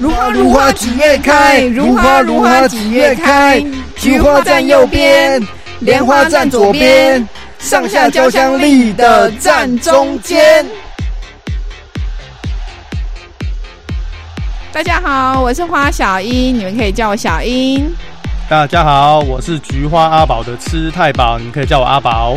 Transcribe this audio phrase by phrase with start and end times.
[0.00, 1.62] 如花如花几月开？
[1.62, 3.64] 如花如花几月开？
[3.96, 5.40] 菊花站右边，
[5.78, 7.26] 莲花站左边，
[7.60, 10.66] 上下交相立的站中间。
[14.72, 17.88] 大家好，我是花小英，你们可以叫我小英。
[18.48, 22.36] 大家好，我是菊花阿宝的吃太饱，你们可以叫我阿宝。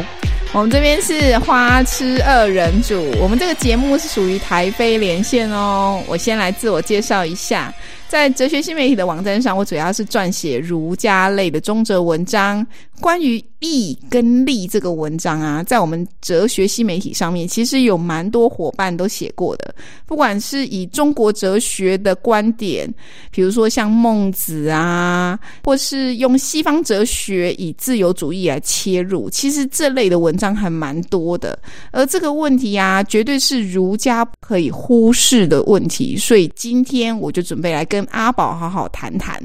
[0.52, 6.02] 我们这边是花痴二人组，我们这个节目是属于台非连线哦。
[6.08, 7.72] 我先来自我介绍一下，
[8.08, 12.66] 在哲学新媒体的网站上，我主要是撰写儒家类的中哲文章，
[13.00, 13.44] 关于。
[13.60, 19.74] 义跟利这个文章啊，在我们哲学新媒体上面，其实有蛮多伙伴都写过的。
[20.06, 22.92] 不管是以中国哲学的观点，
[23.32, 31.58] 比如说像孟子啊，或是用西方哲学以自由主义来切入，其实这类的文章还蛮多的。
[31.92, 36.18] 而这个问题啊，绝对是儒家可以忽视的问题。
[36.18, 39.38] 所以今天我就准备来跟阿宝好好谈谈。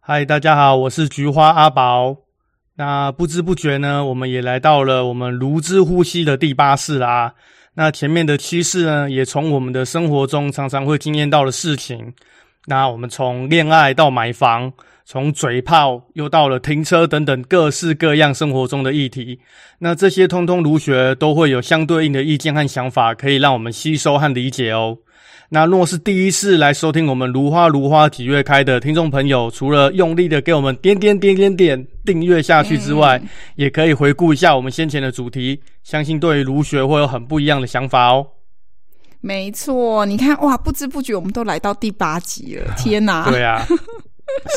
[0.00, 2.27] 嗨，大家好，我是菊花阿宝。
[2.78, 7.34] 那不知不觉呢，我们也来到了我们如之呼吸的第八世啦。
[7.74, 12.14] 那前面的七世呢，也从我们的生活中常常会经验到的事情。
[12.66, 14.72] 那我们从恋爱到买房，
[15.04, 19.40] 从嘴炮又到了停车等等各式各样生活中的议题。
[19.80, 24.98] 那这些通通儒学都会有相对应的意见和想法，可以让我们吸收和理解哦。
[25.50, 38.26] 那若是第一次来收听我们如花如花几月开的听众朋友，除了用力的给我们点点点点点订阅下去之外，嗯、也可以回顾一下我们先前的主题，相信对于儒学会有很不一样的想法哦。
[39.20, 43.30] 没错，你看哇，不知不觉我们都来到第八集了，天哪！
[43.30, 43.66] 对啊，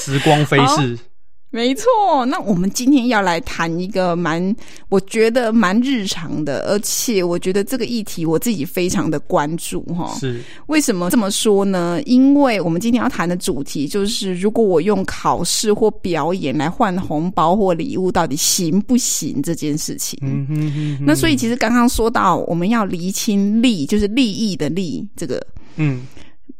[0.01, 0.99] 时光飞逝。
[1.53, 1.85] 没错，
[2.27, 4.55] 那我们今天要来谈一个蛮，
[4.87, 10.15] 我觉得蛮日常的，而且我觉得这个议题我自己非常的关注哈。
[10.17, 12.01] 是，为什么这么说呢？
[12.05, 20.17] 因为我们今天要谈的主题就是，如果我用考试或表演来换红包或礼物，到底行不行这件事情？
[20.21, 21.05] 嗯哼哼哼。
[21.05, 25.45] 那所以其实刚刚说到，我们要厘清利，就是利益的利，这个
[25.75, 26.01] 嗯。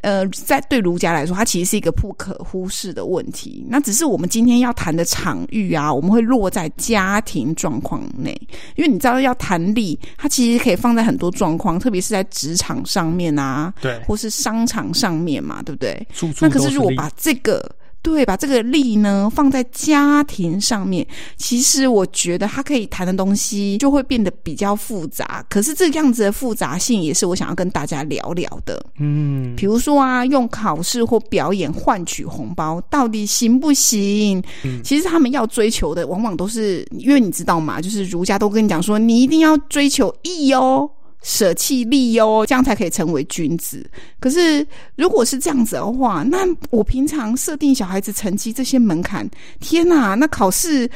[0.01, 3.65] 呃，在对儒家来说，它其实是一个不可忽视的问题。
[3.69, 8.31] 那只是我们今天要谈的场域啊，我们会落在家庭状况内，
[8.75, 16.07] 因为你知道要谈利，它其实可以放在很多状况，特别是在职场上面啊，对，或是商场上面嘛，对不对？
[16.39, 17.63] 那可是如果把这个
[18.01, 21.05] 对，把这个利呢放在家庭上面，
[21.37, 25.45] 其实我觉得他可以谈的东西就会变得比较复杂。
[25.47, 28.83] 可是这样子的复杂性也是我想要跟大家聊聊的。
[28.99, 34.43] 嗯，比如说啊，用考试或表演换取红包，到底行不行？
[34.63, 37.79] 嗯，其实他们要追求的，往往都是因为你知道嘛？
[37.79, 40.89] 就是儒家都跟你讲说，你一定要追求义哦。
[41.21, 43.85] 舍弃利哦，这样才可以成为君子。
[44.19, 44.65] 可是，
[44.95, 46.39] 如果是这样子的话，那
[46.69, 50.15] 我平常设定小孩子成绩这些门槛，天哪！
[50.15, 50.89] 那考试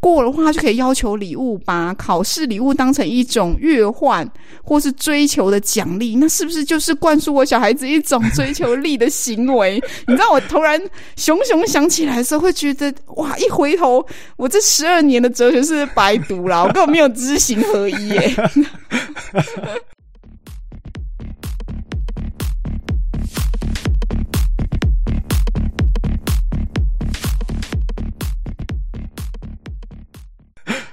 [0.00, 4.26] 过的话，就可以要求礼物，把考试礼物当成一种悦换
[4.64, 9.82] 或是追求的奖励，那是不是就是灌输我小孩子一种追求利的行为？
[10.06, 10.80] 你知道，我突然
[11.16, 13.36] 熊熊想起来的时候，会觉得哇！
[13.36, 14.04] 一回头，
[14.36, 18.34] 我这十二年的哲学是白读了，我根本没有知行合一耶。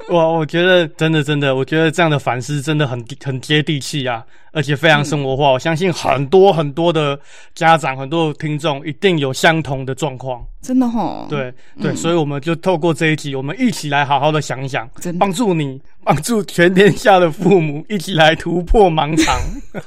[0.10, 4.24] 哇，我觉得真的真的，我觉得这样的反思真的很很接地气啊，
[4.54, 5.50] 而且非常生活化。
[5.50, 7.20] 嗯、我相信很多很多的
[7.54, 10.42] 家长、很多的听众一定有相同的状况。
[10.62, 19.38] 真的齁，对对，嗯、所以我们就透过这一集，我们一起来好好的想一想，帮助你，帮助全天下的父母一起来突破盲肠。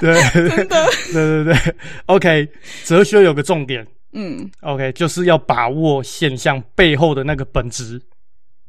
[0.00, 1.74] 对，真的，对对对
[2.06, 2.48] ，OK，
[2.84, 3.84] 哲学有个重点。
[4.12, 8.00] 嗯，OK，就是要把握现象背后的那个本质。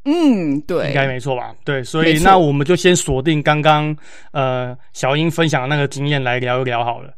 [0.06, 1.56] 嗯，对，应该没错吧？
[1.64, 3.96] 对，所以那我们就先锁定刚刚
[4.32, 7.14] 呃小英分享的那个经验来聊一聊好了。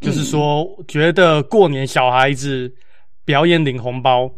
[0.00, 2.72] 就是说，觉得过年小孩子
[3.24, 4.30] 表演领红包，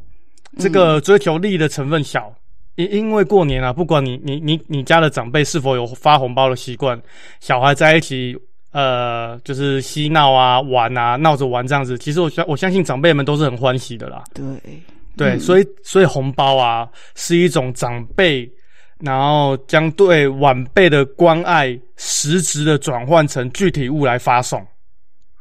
[0.58, 2.34] 这个追求利益的成分小，
[2.76, 7.00] 因因为过年啊，不管你你你你家的长辈是否有发红包的习惯，
[7.40, 8.36] 小孩在一起。
[8.72, 11.98] 呃，就是嬉闹啊，玩啊，闹着玩这样子。
[11.98, 14.22] 其实我相我相信长辈们都是很欢喜的啦。
[14.32, 14.44] 对，
[15.16, 18.48] 对，嗯、所以所以红包啊，是一种长辈，
[19.00, 24.64] 然后将对晚辈的关爱实质的转换成具体物来发送。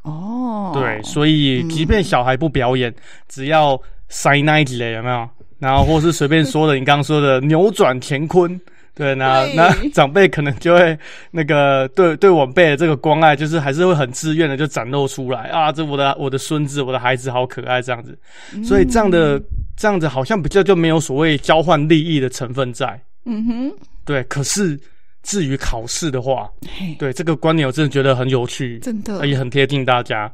[0.02, 2.96] 哦，对，所以即便小孩不表演，嗯、
[3.28, 5.28] 只要塞那一类有没有？
[5.60, 8.60] 然后或是随便说的，你刚刚说的扭转乾坤。
[8.96, 10.98] 对，那对那 长辈可能就会
[11.30, 18.18] 那个对对晚辈的这个关爱，就是还是会很自愿的就展露出来啊，这我的我的孙子，我的孩子好可爱这样子，
[18.62, 19.44] 所以这样的、嗯、
[19.76, 23.00] 这样子好像比较就没有所谓交换利益的成分在。
[23.24, 23.72] 嗯哼，
[24.04, 24.22] 对。
[24.24, 24.78] 可是
[25.22, 26.50] 至于考试的话，
[26.98, 30.30] 对这个观念我真的觉得很有趣，真的也很贴近大家。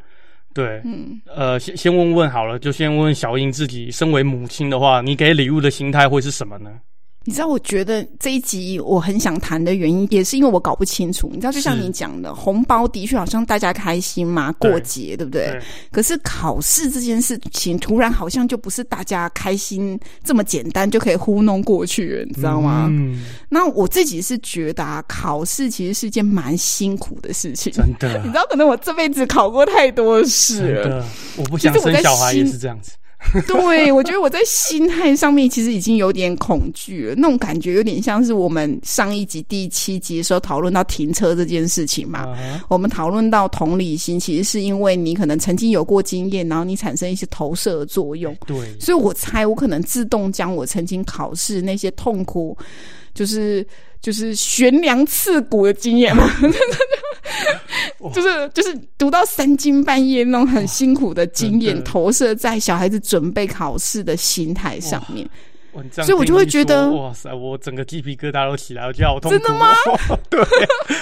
[0.55, 6.71] 对，嗯，呃，先先问问好了，就先问问小英自己，身为母亲的话，你给礼物的心态会是什么呢？
[7.27, 11.29] 你知道，我觉得这一集我很想谈的原因，也是因为我搞不清楚。
[11.33, 15.63] 你知道，就像你讲的，红包的确好像大家开心嘛，过节对，对不对，对？
[15.91, 22.87] 可是考试这件事情，突然好像就不是大家开心这么简单就可以糊弄过去，你知道吗？
[22.89, 23.25] 嗯。
[23.49, 28.19] 那我自己是觉得啊，考试其实是一件蛮辛苦的事情，真的。
[28.23, 31.05] 你知道，可能我这辈子考过太多试了，
[31.37, 32.93] 我不想生小孩也是这样子。
[33.47, 42.27] 对，我觉得我在心态上面其实已经有点恐惧了，那种感觉有点像是我们上一集第七集的时候讨论到停车这件事情嘛。
[42.27, 42.61] Uh-huh.
[42.69, 48.37] 我们讨论到同理心，其实是因为你可能曾经有过经验，然后你产生一些投射的作用。
[48.47, 52.57] 对，所以我猜我可能自动将我曾经考试那些痛苦，
[53.15, 53.67] 就是
[54.01, 56.31] 就是悬梁刺骨的经验嘛。
[58.13, 65.29] 就是就是读到三更半夜那种很辛苦的经验，投射在小孩子准备考试的心态上面，
[65.93, 69.39] 所以我就会觉得哇塞，我整个鸡皮疙瘩都起来，我觉得好痛苦。
[69.39, 69.75] 真的吗？
[70.31, 70.41] 对，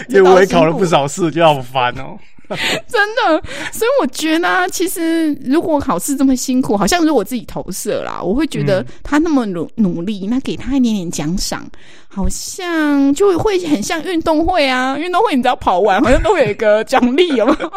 [0.08, 2.18] 因为我也考了不少试，就好烦哦。
[2.86, 3.42] 真的，
[3.72, 11.66] 所以我觉得啊，其实如果考试这么辛苦，好像如果我自己投射啦，我会觉得他那么努努力，那给他一点点奖赏，
[12.06, 14.98] 好像就会很像运动会啊。
[14.98, 17.72] 运动会你只要跑完，好像都会有一个奖励，有没有？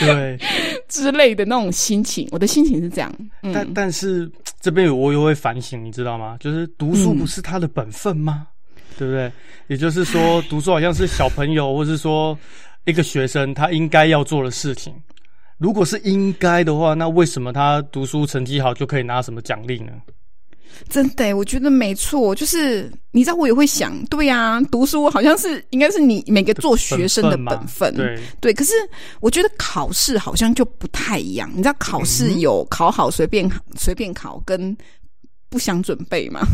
[0.00, 0.38] 对，
[0.88, 3.14] 之类的那种心情，我的心情是这样。
[3.42, 6.38] 嗯、但但是这边我又会反省，你知道吗？
[6.40, 8.46] 就是读书不是他的本分吗？
[8.74, 9.30] 嗯、对不对？
[9.68, 12.36] 也就是说，读书好像是小朋友，或是说。
[12.86, 14.94] 一个学生他应该要做的事情，
[15.58, 19.92] 如果是应该的话，那为什么他读书成绩好就可以拿什么奖励呢？
[20.90, 22.34] 真的，我觉得没错。
[22.34, 28.52] 就是你知道，我也会想，对呀、啊，读书好像是应该是你每个做学生的本分，对对。
[28.52, 28.72] 可是
[29.20, 31.50] 我觉得考试好像就不太一样。
[31.54, 34.76] 你知道，考试有考好随便随便考，跟
[35.48, 36.46] 不想准备嘛？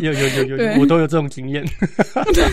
[0.00, 1.64] 有有有有，有， 我都有这种经验。
[2.32, 2.44] 对，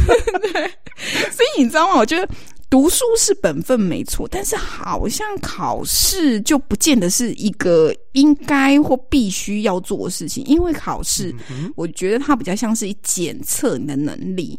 [1.29, 1.97] 所以你知道吗？
[1.97, 2.27] 我觉得。
[2.71, 11.35] 读书是本分没错，但是好像考试就不见得是一个应该或必须要做的事情，因为考试，
[11.75, 14.57] 我觉得它比较像是检测你的能力。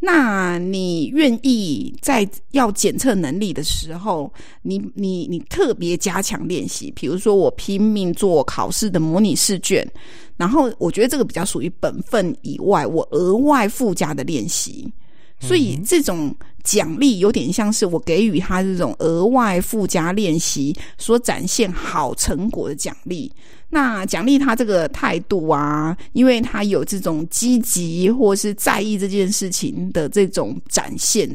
[0.00, 4.32] 那你愿意在要检测能力的时候，
[4.62, 9.88] 你你你特别加强练习，比如说我拼命做考试的模拟试卷，
[10.36, 14.92] 然后我觉得这个比较属于本分以外，我额外附加的练习。
[15.38, 16.32] 所以这种
[16.62, 23.32] 奖励有点像是我给予他这种额外附加练习所展现好成果的奖励。
[23.74, 31.26] 那奖励他这个态度啊，因为他有这种积极或是在意这件事情的这种展现，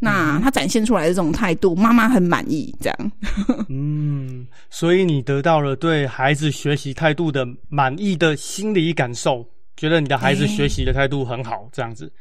[0.00, 2.74] 那他展现出来的这种态度，妈妈很满意。
[2.80, 3.12] 这样，
[3.70, 9.46] 嗯，所以你得到了对孩子学习态度的满意的心理感受，
[9.76, 12.12] 觉得你的孩子学习的态度很好，这样子。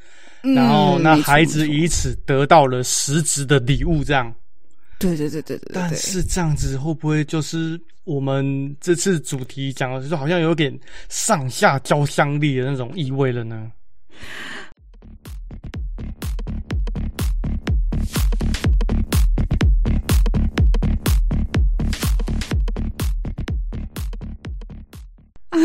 [0.53, 4.33] 然后，那孩子以此得到了实质的礼物，这样。
[4.99, 5.71] 对对对对对。
[5.73, 10.78] 但是这样子会不会就是我们这次主题讲的，就是好像有点
[11.09, 13.71] 上下交相力的那种意味了呢？
[25.49, 25.59] 哎，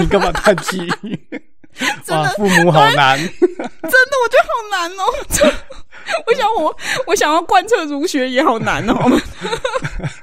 [0.00, 0.78] 你 干嘛叹气？
[2.08, 5.02] 哇，父母好难， 真的，我觉得好难哦。
[6.26, 6.76] 我想我，
[7.06, 8.94] 我想要贯彻儒学也好难哦。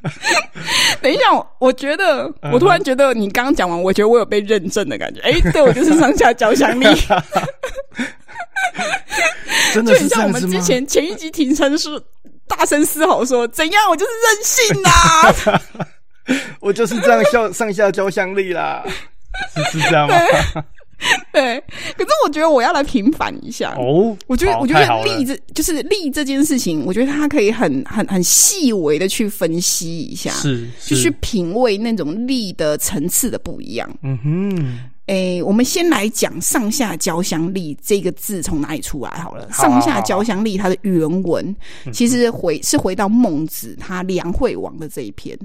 [1.01, 1.23] 等一下，
[1.59, 5.19] 我觉得，我突然觉得你刚刚讲完，我觉得我有被认证的感觉。
[5.21, 6.85] 哎、欸，对，我就是上下交相力。
[9.73, 9.97] 真的？
[9.97, 11.89] 就像我们之前前一集停车是
[12.47, 13.81] 大声嘶吼说：“怎样？
[13.89, 15.59] 我就是任性呐！
[16.59, 18.83] 我就是这样笑上下交相力啦，
[19.55, 20.15] 是是这样吗？”
[21.33, 21.59] 对，
[21.97, 24.15] 可是我觉得我要来平反一下哦。
[24.27, 33.89] 我觉得，我觉得力这就是力这件事情，我觉得他可以很很很细微的去分析一下，是，是就去品味那种力的层次的不一样。
[34.03, 34.79] 嗯哼。
[35.11, 39.45] 诶、欸，我们先来讲“上下交相力”这个字从哪里出来好了。
[39.51, 41.53] “上下交相力”它的原文
[41.91, 45.37] 其实回是回到孟子他《梁惠王》的这一篇。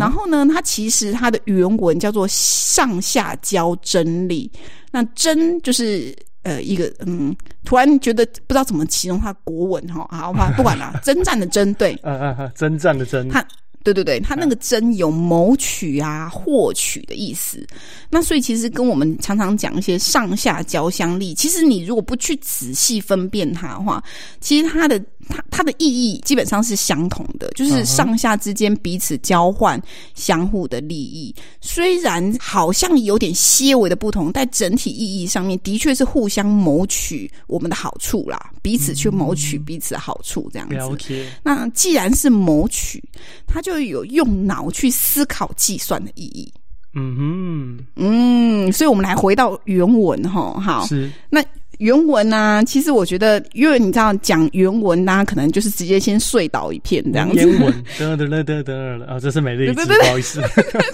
[0.00, 4.50] 然后呢，它其实它的原文叫做“上下交真力”。
[4.90, 13.46] 那“真”就是呃一个嗯，突然觉得不知道怎么形容它国文哈，好吧，不管了， 征战的征对，嗯嗯嗯，征战的征，他。
[13.82, 17.66] 对对对，他那个“真”有谋取啊、获取的意思。
[18.10, 24.02] 那所以其实跟我们常常讲一些上下交相利，其实你如果不去仔细分辨它的话，
[24.40, 29.82] 其实它的它它的意义基本上是相同的，就是上下之间彼此交换、
[30.14, 31.34] 相互的利益。
[31.60, 41.26] 虽然好像有点些微的不同，但整体意义上面的确是互相谋取我们的好处啦，彼此去谋取彼此的好处这样子。
[41.42, 43.02] 那既然是谋取，
[43.44, 46.52] 它就就有用脑去思考、计算的意义。
[46.92, 51.42] 嗯哼，嗯，所以我们来回到原文哈，好，是那
[51.82, 52.62] 原文呢、啊？
[52.62, 57.34] 其实我觉得，因为你知道讲原文，大家可能就是直接先睡倒一片这样子。
[57.34, 60.40] 原文， 得得得得得啊，这是每日一字，不好意思，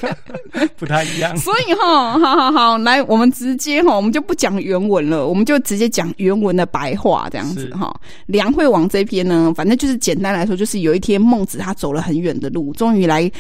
[0.78, 1.36] 不太一样。
[1.36, 7.94] 所以哈，好好好，来，我们直接哈，我们就不讲原文了，我们就直接讲原文的白话这样子哈。
[8.24, 13.30] 梁惠王这篇呢，反正就是简单来说，就是有一天孟子他走了很远的路，终于来。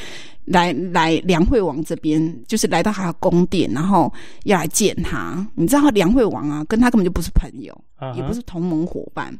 [0.50, 4.12] 来来，梁惠王这边就是来到他的宫殿，然后
[4.44, 5.46] 要来见他。
[5.54, 8.14] 你知道梁惠王啊，跟他根本就不是朋友，uh.
[8.14, 9.36] 也不是同盟伙伴。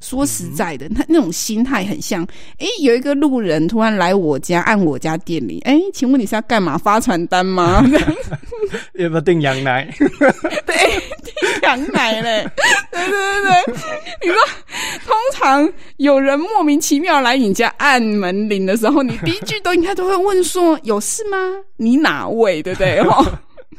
[0.00, 2.22] 说实在的，他那种心态很像，
[2.58, 6.78] 哎，有一个路人突然来我家，按我家店里，哎，请问你是要干嘛？
[6.78, 7.84] 发传单吗？
[8.94, 9.88] 要不要订羊奶？
[10.66, 10.76] 对，
[11.24, 12.48] 订羊奶嘞。
[12.90, 13.74] 对对对对，
[14.22, 14.36] 你说，
[15.06, 21.36] 通常有人莫名其妙来你家按门铃的时候，你第一句都应该都会问说：“有事吗？
[21.76, 23.02] 你哪位？”对不对？
[23.02, 23.24] 哈。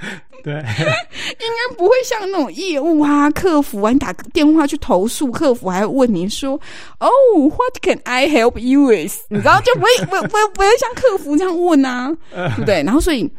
[0.43, 6.53] 对， 应该不会像那种业务啊、客服啊，你打个电话去投诉，客服还会问你说
[6.99, 12.81] ：“哦、oh,，What can I help you with？” 你知道，就不会、 不会、不会、不会像客服这样问啊，对不对？
[12.83, 13.29] 然后，所以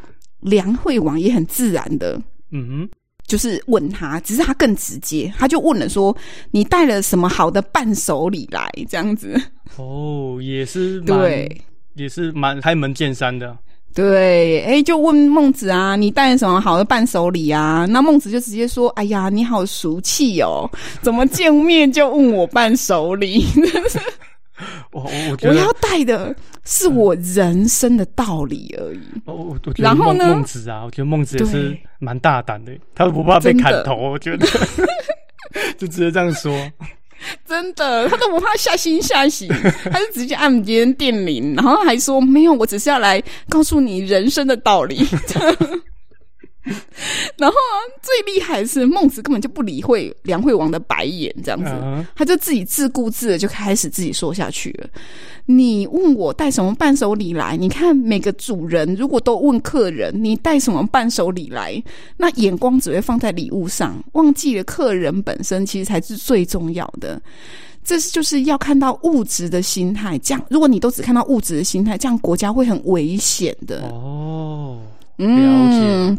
[0.41, 2.91] 梁惠王也很自然的，嗯哼，
[3.27, 6.15] 就是问他，只是他更直接，他就问了说
[6.53, 9.41] ：“你带了什么好的伴手礼来？”这样子，
[9.79, 11.63] 哦，也是对，
[11.95, 13.57] 也是蛮开门见山的。
[13.93, 17.87] 对，哎，就问孟子啊，你带什么好的伴手礼啊？
[17.91, 20.71] 那孟子就直接说：“哎呀，你好俗气哦，
[21.03, 23.45] 怎么见面就问我伴手礼？
[24.93, 29.01] 我我觉得我要带的是我人生的道理而已。
[29.15, 34.47] 嗯”我我然后呢，孟子啊，我觉得孟子也是蛮大胆的，他都不怕被砍头，我觉得
[35.77, 36.53] 就直接这样说。
[37.47, 39.49] 真的，他都不怕吓心吓醒，
[39.91, 45.07] 他就直接按别人电铃，然后还说没有，我只是要来告诉你人生的道理。
[47.39, 52.07] 然后啊，最厉害的是孟子根本就不理会梁惠王的白眼，这样子，uh huh.
[52.15, 54.87] 他就自己自顾自的就开始自己说下去了。
[55.47, 57.57] 你问我带什么伴手礼来？
[57.57, 61.83] 你看每个主人如果都问客人你带什么伴手礼来，
[62.19, 67.21] 那眼光只会放在礼物上，忘记了客人本身其实才是最重要的。
[67.83, 73.89] 这是就是要看到物质的心态，这样如果你都只看到物质的心态，这样国家会很危险的。
[73.89, 74.79] 哦，
[75.17, 75.33] 了解。
[75.33, 76.19] 嗯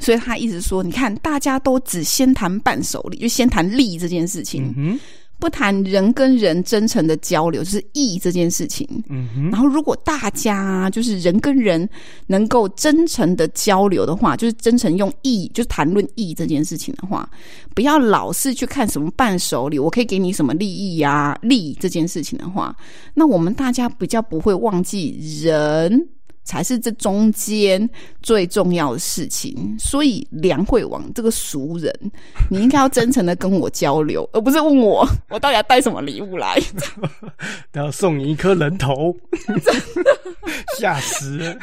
[0.00, 4.98] 所以他一直说：“你看，大家都只先谈伴手礼，就先谈利这件事情，嗯、
[5.38, 8.88] 不谈人跟人真诚的交流，就是义这件事情。
[9.10, 11.88] 嗯、哼然后，如果大家就是人跟人
[12.26, 17.28] 能够真诚的交流的话，就是真诚用义，就是谈论义这件事情的话，
[17.74, 21.38] 不要老是去看什么伴手礼，我可以给你什么利益呀、啊？
[21.42, 22.74] 利这件事情的话，
[23.14, 26.08] 那我们大家比较不会忘记人。”
[26.44, 27.88] 才是这中间
[28.22, 31.92] 最重要的事情，所以梁惠王这个俗人，
[32.50, 36.60] 你应该要真诚的跟我交流，而不是问我我到底要带什么礼物来。
[37.72, 39.16] 都要送你一颗人头，
[40.78, 41.56] 吓死了！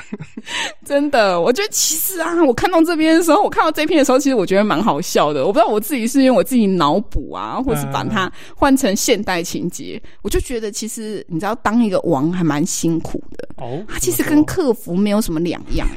[0.85, 5.45] 真的，我觉得其实啊，我看到这边的时候，我看到这篇的时候，其实我觉得蛮好笑的。
[5.45, 13.83] 我不知道我自己是因为我自己脑补啊，或是把它换成现代情节，我就觉得其实你知道，当一个王还蛮辛苦的哦。
[13.87, 15.87] 他其实跟客服没有什么两样，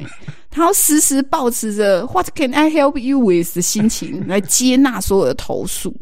[0.51, 5.95] 他要时时保持着 “What can I help you with” 的心情来接纳所有的投诉。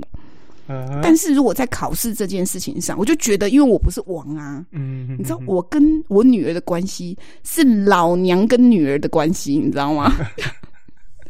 [1.02, 10.14] 但是如果在考试这件事情上，我就觉得，因为我不是王啊，嗯，你知道，我跟我女儿的关系是老娘跟女儿的关系，你知道吗？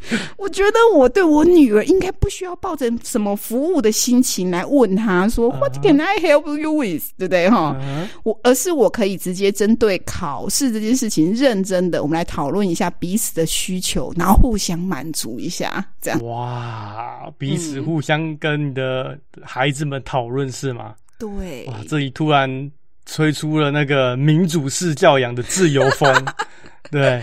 [0.37, 7.03] 我觉得我对我女儿应该不需要抱着什么服务的心情来问她说 What can I help you with？
[7.17, 7.75] 对不对哈？
[8.23, 16.19] 我而是我可以直接针对考试这件事情认真的，我们来讨论一下彼此的需求，然后互相满足一下，这样。
[16.25, 20.95] 哇，彼此互相跟你的孩子们讨论是吗？
[21.17, 22.71] 对，哇，这里突然
[23.05, 26.25] 吹出了那个民主式教养的自由风，
[26.91, 27.21] 对，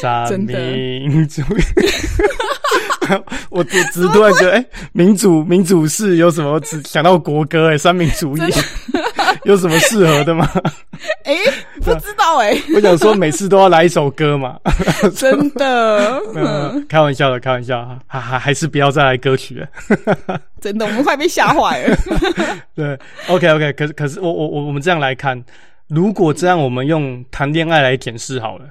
[0.00, 1.42] 三民主。
[3.48, 6.60] 我只只突然觉得，哎、欸，民主民主是有什么？
[6.60, 8.40] 只想到国歌、欸，哎，三民主义
[9.44, 10.46] 有什么适合的吗？
[11.24, 12.62] 哎、欸，不知道哎、欸。
[12.74, 14.58] 我想说，每次都要来一首歌嘛。
[15.16, 19.66] 真的，嗯、开玩笑的，开玩笑哈，还还还是不要再来歌曲了。
[20.60, 21.96] 真的，我们快被吓坏了。
[22.74, 25.42] 对，OK OK，可是可是我我我我们这样来看，
[25.88, 28.66] 如果这样，我们用谈恋爱来检视好了。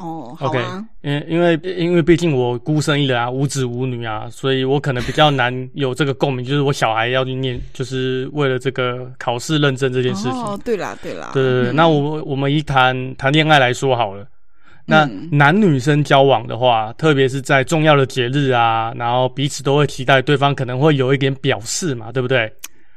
[0.00, 0.58] 哦，，OK，
[1.02, 6.42] 因为因为因为毕竟我孤身一人啊，无子无女啊，所以我可能比较难有这个共鸣。
[6.42, 10.32] 就是我小孩要去念，就是为了这个考试认证这件事情。
[10.32, 11.72] 哦，对啦，对啦，对对对。
[11.72, 14.26] 嗯、那我我们一谈谈恋爱来说好了，
[14.86, 22.50] 那男女生交往的话，嗯、特别是在重要的节日啊，然后彼此都会期待对方可能会有一点表示嘛，对不对？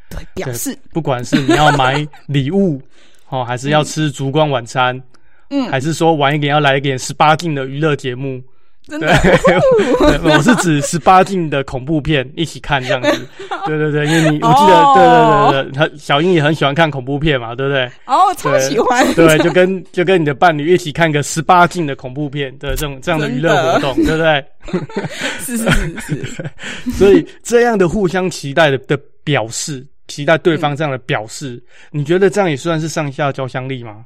[0.09, 2.81] 对，表示，不管是你要买礼物
[3.27, 4.95] 哦，还是要吃烛光晚餐。
[4.95, 5.03] 嗯
[5.53, 8.41] 嗯，还是说晚一点要来一点十八禁的娱乐节目？
[8.85, 9.07] 真的，
[10.25, 13.27] 我是指十八禁的恐怖片一起看这样子。
[13.65, 17.85] 对对对，因为你我记得，哦、对对对对，他小英也很喜欢看恐怖片嘛，对不对？
[18.07, 19.05] 哦，超喜欢。
[19.13, 24.45] 对，就跟就跟你的伴侣一起看个十八禁的恐怖片的这种这样的娱乐活动，对不对？
[25.39, 25.69] 是是
[26.01, 26.51] 是是。
[26.91, 31.51] 所以这样的互相期待的的表示，期待对方这样的表示，
[31.93, 34.03] 嗯、你觉得这样也算是上下交相利吗？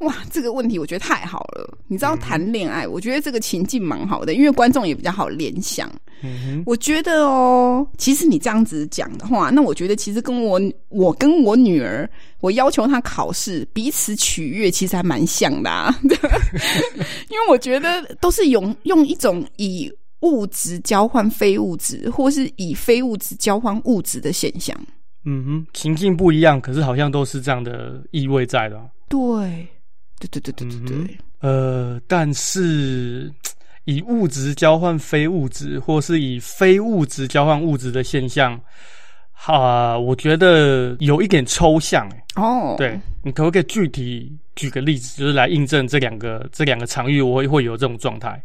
[0.00, 1.76] 哇，这个问题我觉得太好了。
[1.86, 5.90] 你知道谈恋爱，我觉得这个情境蛮好的，因为观众也比较好联想。
[6.20, 12.08] 嗯哼，我觉得哦，其实你这样子讲的话，那我觉得其实跟我我跟我女儿，
[12.40, 15.96] 我要求她考试，彼此取悦，其实还蛮像的啊。
[16.02, 24.76] 因为我觉得都是用用一种以物质交换非物质，或是以非物质交换物质的现象。
[25.24, 28.80] 嗯哼，情境不一样，可是好像都是这样的意味在的。
[29.08, 29.68] 对。
[30.18, 33.32] 对对对对对对，呃，但是
[33.84, 38.60] 以物质交换非物质，或是以非物质交换物质的现象，
[39.32, 39.54] 哈、
[39.92, 42.24] 呃，我觉得有一点抽象诶。
[42.34, 48.42] 哦，对，你可不可以具体举个例子，就是来印证这两个这两个场域，我会会有这种状态？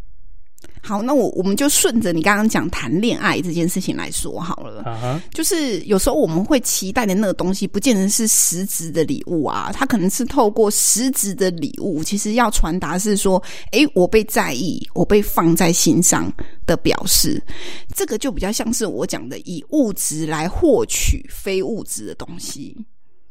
[0.85, 4.83] 好，那我我们就顺着你刚刚讲谈恋爱这件事情来说好了。
[4.83, 5.21] Uh huh.
[5.33, 13.41] 就是有时候我们会期待的那个东西，不见得是实质的礼物啊，它可能是透过实质的礼物，其实要传达是说，
[13.71, 16.29] 诶，我被在意，我被放在心上
[16.65, 17.41] 的表示。
[17.95, 22.75] 这个就比较像是我讲的，以物质来获取非物质的东西。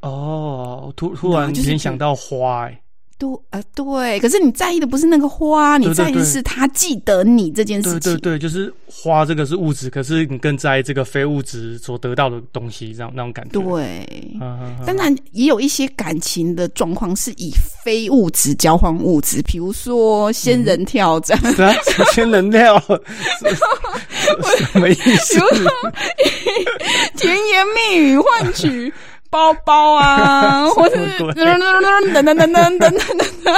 [0.00, 2.81] 哦，oh, 突突然联想到花、欸。
[3.22, 8.00] 对，呃，对，可是你在意的不是那个花，你在意的是他记得你这件事情。
[8.00, 13.60] 对对对，就是花这个是物质，可是你更在意这个非物质所得到的东西，这样那种感觉。
[13.60, 14.36] 对，
[14.84, 17.54] 当然也有一些感情的状况是以
[17.84, 21.42] 非物质交换物质，比如说仙人跳这样。
[21.58, 21.72] 嗯、
[22.12, 22.76] 仙人跳
[24.72, 25.38] 什么意思？
[27.16, 28.92] 甜言蜜语换取。
[29.32, 32.92] 包包啊， 或者是噔噔噔噔噔噔噔噔
[33.42, 33.50] 噔，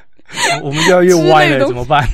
[0.64, 2.02] 我们越来越歪了，怎么办？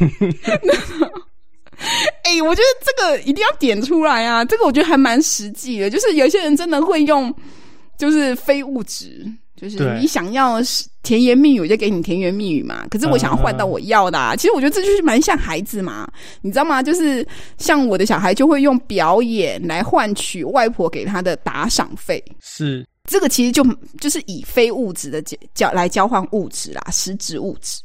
[2.24, 4.44] 哎、欸，我觉得这个一定要点出来啊！
[4.44, 7.32] 这个我觉得还蛮实际的，就是有些人真的会用，
[7.96, 9.24] 就是非物质。
[9.60, 10.56] 就是你想要
[11.02, 12.86] 甜言蜜语，我就给你甜言蜜语嘛。
[12.90, 16.82] 可是我想要换到我要的，啊，其实我觉得这就是蛮像孩子嘛，你知道吗？
[16.82, 17.26] 就是
[17.58, 22.22] 像我的小孩就会用表演来换取外婆给他的打赏费。
[22.40, 23.62] 是这个其实就
[24.00, 25.22] 就是以非物质的
[25.54, 27.82] 交来交换物质啦，实质物质。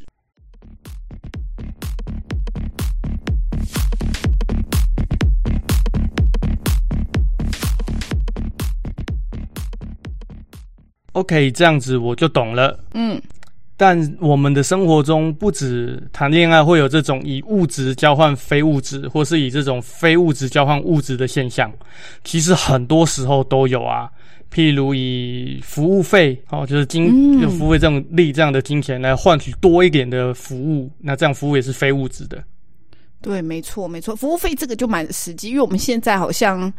[11.15, 12.77] OK，这样子我就懂了。
[12.93, 13.21] 嗯，
[13.77, 21.71] 但我们的生活中不止谈恋爱会有这种以物质交换非物质，或是以这种非物质交换物质的现象，
[22.25, 24.09] 其实很多时候都有啊。
[24.53, 32.43] 譬如以服务费哦，就是金就服务费这种利这样的金钱来换取多一点的服务，那这样服务也是非物质的。
[33.21, 36.71] 对，没错，没错，服务费这个就蛮实际，因为我们现在好像。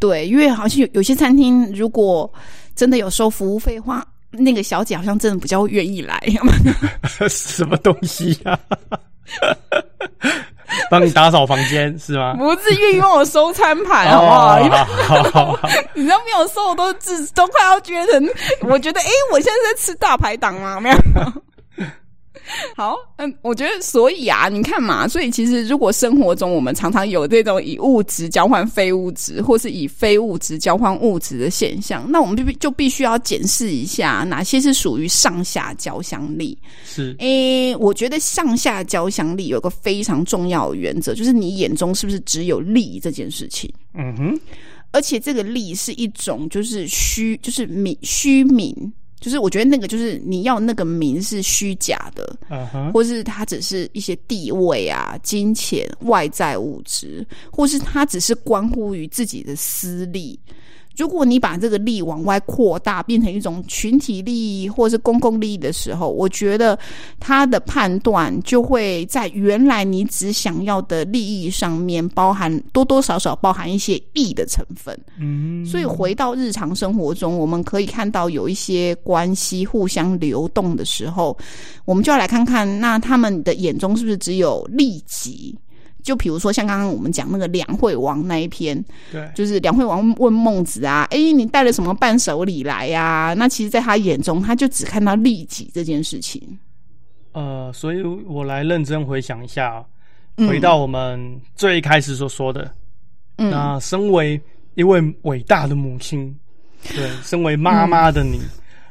[0.00, 2.30] 对，因为好像有有些餐厅，如果
[2.74, 6.20] 真的有收服务费的话，那个小姐好像真的比较愿意来。
[7.28, 8.58] 什么东西呀、
[8.88, 8.98] 啊？
[10.90, 12.34] 帮你打扫房间是吗？
[12.34, 15.58] 不是愿意帮我收餐盘，好不好？
[15.94, 18.20] 你知道没有收，我都自都快要觉得，
[18.62, 20.80] 我觉得哎，我现在在吃大排档吗？
[20.80, 20.96] 没有。
[22.76, 36.58] 好，嗯，我觉得所以啊，你看嘛，所以其实如果生活中我们常常有这种以物质交换非物质，或是以非物质交换物质的现象，那我们就必就必须要检视一下哪些是属于上下交相利。
[36.84, 43.72] 是，诶，我觉得上下交相利有个非常重要的原则，就是你眼中是不是只有利这件事情？
[43.94, 44.40] 嗯哼，
[44.90, 48.92] 而且这个利是一种就是虚，就是名虚名。
[49.20, 52.92] 就是我觉得那个就是你要那个名是虚假的，uh huh.
[52.92, 60.38] 或是它只是一些地位啊、金钱、外在物质，或是它只是关乎于自己的私利。
[60.96, 66.78] 如果你把这个利往外扩大，变成一种群体利益或是公共利益的时候，我觉得
[67.18, 74.96] 他的判断就会在原来你只想要的利益上面包含多多少少包含一些义的成分。
[75.18, 81.36] 嗯，所以回到日常生活中，我们可以看到有一些关系互相流动的时候，
[81.84, 85.56] 我们就要来看看，那他们的眼中是不是只有利己？
[86.04, 93.34] 就比如说，像刚刚我们讲那个梁惠王那一篇，对，就是梁惠王问孟子啊，哎，你带了什么伴手礼来呀？
[93.38, 96.40] 那其实，在他眼中，他就只看到利己这件事情。
[97.32, 99.82] 呃，所以我来认真回想一下，
[100.36, 102.70] 回到我们最开始所说的，
[103.38, 104.38] 嗯，那身为
[104.74, 106.32] 一位伟大的母亲，
[106.94, 108.42] 对， 身为妈妈的你，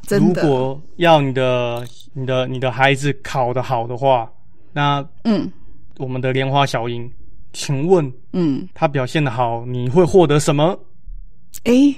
[0.10, 4.28] 嗯，如果要你的、你的、你的孩子考得好的话，
[4.73, 5.47] 那嗯。
[5.97, 7.10] 我们的莲花小樱，
[7.53, 10.77] 请问，嗯，他表现的好，你会获得什么？
[11.65, 11.95] 诶，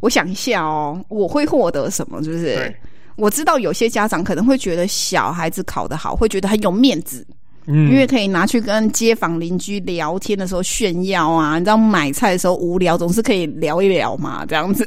[0.00, 2.22] 我想一下哦，我会获得什么？
[2.22, 2.74] 是不是？
[3.16, 7.26] 我知道有些家长可能会觉得小孩子考得好，会觉得很有面子。
[7.66, 14.84] 嗯，因为可以拿去跟街坊邻居聊天的时候炫耀啊，你知道买菜的时候无聊，总是可以聊一聊嘛，这样子。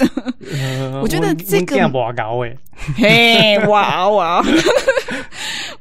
[0.51, 1.77] 呃、我觉得这个
[2.97, 4.43] 嘿哇哇，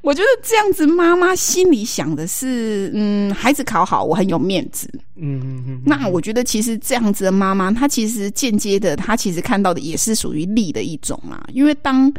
[0.04, 4.88] 我觉得这样子妈妈心里想的是，嗯，孩子考好，我很有面子。
[5.16, 5.82] 嗯嗯嗯。
[5.84, 12.12] 那我觉得其实这样子的妈妈，她其实间接的，她其实看到的也是属于利的一种啊，因为当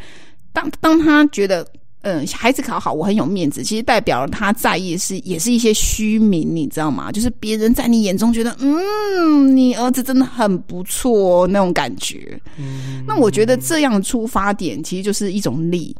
[0.52, 1.66] 当当她觉得。
[2.08, 3.64] 嗯，孩子考好，我很有面子。
[3.64, 7.12] 其实代表了她在意的是，也是一些虚名，你知道吗？
[7.12, 12.40] 就是别人在你眼中觉得，嗯，你儿子真的很不错那种感觉。
[12.60, 15.96] 嗯，那我觉得这样出发点其实就是一种利。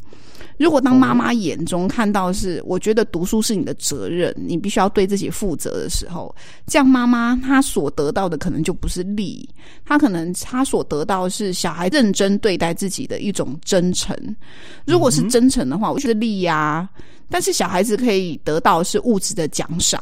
[0.58, 6.34] 如果当妈妈眼中看到是，我觉得读书是你的责任，你必须要对自己负责的时候，
[6.66, 9.48] 这样妈妈她所得到的可能就不是利，
[9.84, 14.16] 她可能她所得到的是小孩认真对待自己的一种真诚。
[14.86, 16.88] 如果是真诚的话，我觉得利呀，
[17.30, 20.02] 但是小孩子可以得到的是物质的奖赏。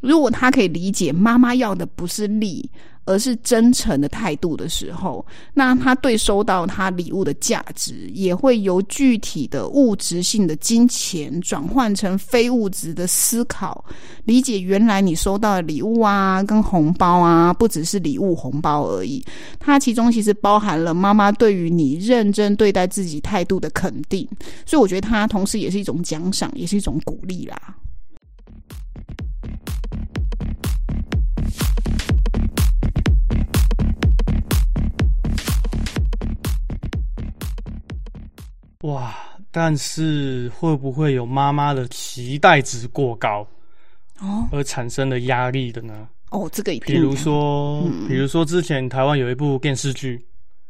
[0.00, 2.70] 如果他可以理解妈妈要的不是利，
[3.08, 13.82] 而是真诚的态度的时候，那他对收到他礼物的价值，也会由具体的物质性的金钱转换成非物质的思考，
[14.24, 19.24] 理解原来你收到的礼物啊，跟红包啊，不只是礼物红包而已，
[19.58, 24.28] 它其中其实包含了妈妈对于你认真对待自己态度的肯定，
[24.66, 27.74] 所以我觉得它同时也是一种奖赏，也是一种鼓励啦。
[38.82, 39.14] 哇！
[39.50, 43.46] 但是会不会有妈妈的期待值过高
[44.20, 46.06] 哦，而产生的压力的呢？
[46.30, 46.72] 哦，这个。
[46.80, 50.22] 比如说，嗯、比如说之前台湾有一部电视剧，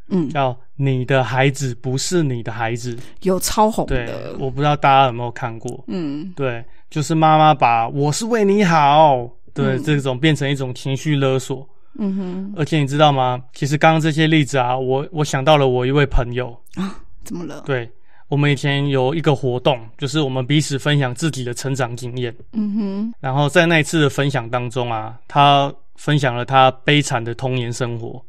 [0.09, 4.07] 嗯，叫《你的孩子不是你的孩子》，有超红的。
[4.07, 5.85] 对，我不知道大家有没有看过？
[5.89, 11.69] 嗯，对，就是妈妈把“我是为你好”对、嗯、这种变成一种情绪勒索。
[11.99, 12.55] 嗯哼。
[12.57, 13.43] 而且你知道吗？
[13.53, 17.63] 其实刚刚这些例子啊，我我想到了我一位朋友啊，怎么了？
[17.67, 17.89] 对。
[18.29, 22.35] 我们以前有一个活动，就是我们彼此分享自己的成长经验。
[22.53, 23.15] 嗯哼。
[23.21, 28.23] 然后在那一次的分享当中啊，他分享了他悲惨的童年生活。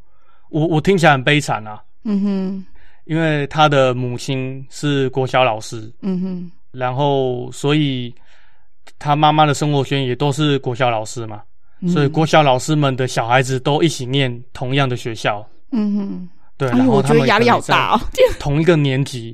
[0.49, 1.83] 我我听起来很悲惨啊。
[2.03, 2.65] 嗯哼。
[3.05, 5.91] 因为他的母亲是国小老师。
[6.01, 6.51] 嗯哼。
[6.71, 8.13] 然后，所以
[8.99, 11.41] 他妈妈的生活圈也都是国小老师嘛。
[11.81, 11.89] 嗯。
[11.89, 15.45] 所以国小老师们的小孩子都一起念同样的学校。
[15.71, 16.29] 嗯哼。
[16.59, 18.01] 对，然后他们压力好大哦。
[18.37, 19.33] 同一个年级，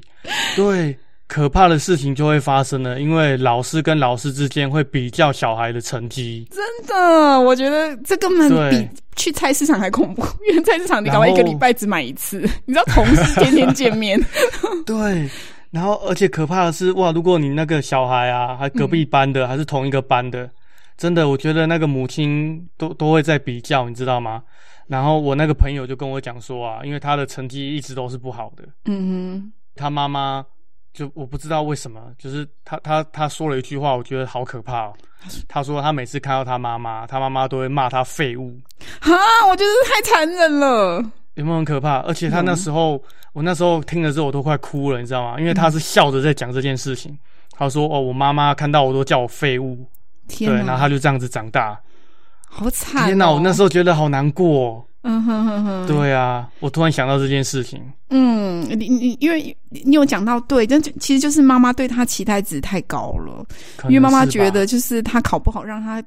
[0.56, 0.96] 对，
[1.28, 6.48] 可怕的事情就会发生了，因为老师跟老师之间会比较小孩的成绩。
[6.52, 14.24] 真的，我觉得这根本比去菜市场还恐怖，因为菜市场你搞完一个礼拜只买一次，你知道同事天天见面。
[14.86, 15.28] 对，
[15.72, 20.48] 然后而且可怕的是，哇，如果你那个小孩啊，还隔壁班的，嗯、还是同一个班的，
[20.98, 24.44] 真的，我觉得那个母亲都都会在比较，你知道吗？
[24.88, 30.46] 然后我那个朋友就跟我讲说啊，因为他的成绩一直都是不好的，嗯哼，他妈妈
[30.94, 34.94] 就我不知道为什么，就是他他他说了一句话，我觉得好可怕哦。
[35.48, 38.56] 他说他每次看到他妈妈，他妈妈都会骂他废物。
[39.02, 39.12] 哈，
[39.50, 41.04] 我觉得太残忍了，
[41.34, 41.98] 有没有很可怕？
[42.02, 43.02] 而且他那时候，嗯、
[43.34, 45.40] 我那时候听了之后，我都快哭了，你知道吗？
[45.40, 47.12] 因为他是笑着在讲这件事情。
[47.12, 47.20] 嗯、
[47.58, 49.84] 他说：“哦，我妈妈看到我都叫我废物。”
[50.28, 51.80] 天哪，对，然后他就这样子长大，
[52.48, 53.06] 好惨、哦！
[53.08, 54.86] 天哪，我那时候觉得好难过、哦。
[55.08, 57.80] 嗯哼哼哼，对啊，我突然想到这件事情。
[58.10, 63.46] 嗯，你你因为你有讲到对，但其实就是妈妈对他期待值太高了，
[63.84, 66.02] 因为妈妈觉得就是他考不好，让他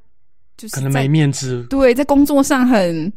[0.57, 1.65] 就是可能没面子。
[1.71, 3.13] 对，在工作上很，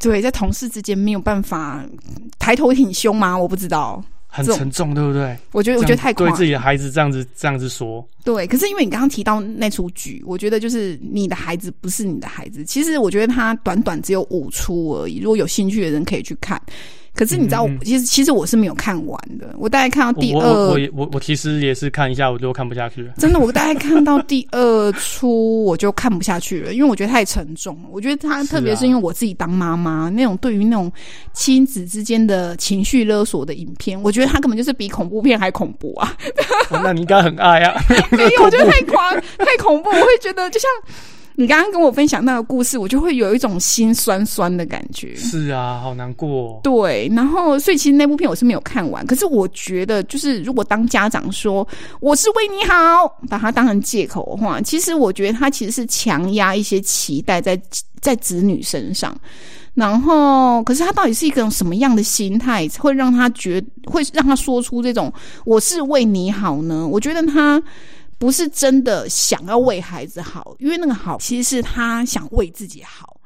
[0.00, 1.80] 对，在同事之间没有办法
[2.40, 3.38] 抬头挺胸吗？
[3.38, 4.02] 我不知道。
[4.36, 5.36] 很沉重，对不对？
[5.52, 8.06] 我觉得，我觉得太对自己的孩子这样子这样子说。
[8.22, 12.64] 对，可是因为你刚刚提到那出剧，我觉得就是你的孩子不是你的孩子。
[12.64, 16.60] 其实我觉得他短短只有五出而已，如果有兴趣的人可以去看。
[17.16, 19.54] 可是你知道，我其实其实我是没有看完的。
[19.58, 23.14] 我大概看到第二，我我我，我其实也是看一下，我就看不下去了。
[23.16, 27.76] 真的，我大概看到第二出，我就看不下去了，因为我觉得太沉重。
[27.90, 30.92] 我觉得他特别是因为我自己当妈妈，那种对于那种
[31.32, 36.14] 亲子之间的情绪勒索的影片，我觉得他根本就是比恐怖片还恐怖啊！
[36.70, 37.80] 哦、那你应该很爱啊？
[38.12, 39.02] 没有，我觉得太 狂
[39.38, 40.68] 太恐怖，我会觉得就像。
[41.38, 45.14] 你刚刚跟我分享那个故事，我就会有一种心酸酸的感觉。
[45.16, 46.58] 是啊，好难过。
[46.62, 51.66] 对，然后所以其实那部片我是没有看完，可是我觉得就是如果当家长说
[52.00, 57.60] 我是为你好，把它当成借口的话，其实我觉得他其实是强压一些期待在
[58.00, 59.14] 在子女身上。
[59.74, 65.12] 然后，可是他到底是一个什么样的心态，会让他觉会让他说出这种
[65.44, 66.88] 我是为你好呢？
[66.88, 67.62] 我觉得他。
[68.18, 73.20] 不是真的想要为孩子好，因为那个好其实是他想为自己好，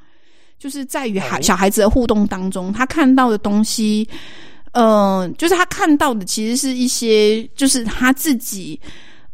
[0.59, 4.07] 就是在于孩小孩子的互动当中，他看到的东西，
[4.71, 8.79] 嗯、呃，就是他看到的其实是一些，就是他自己。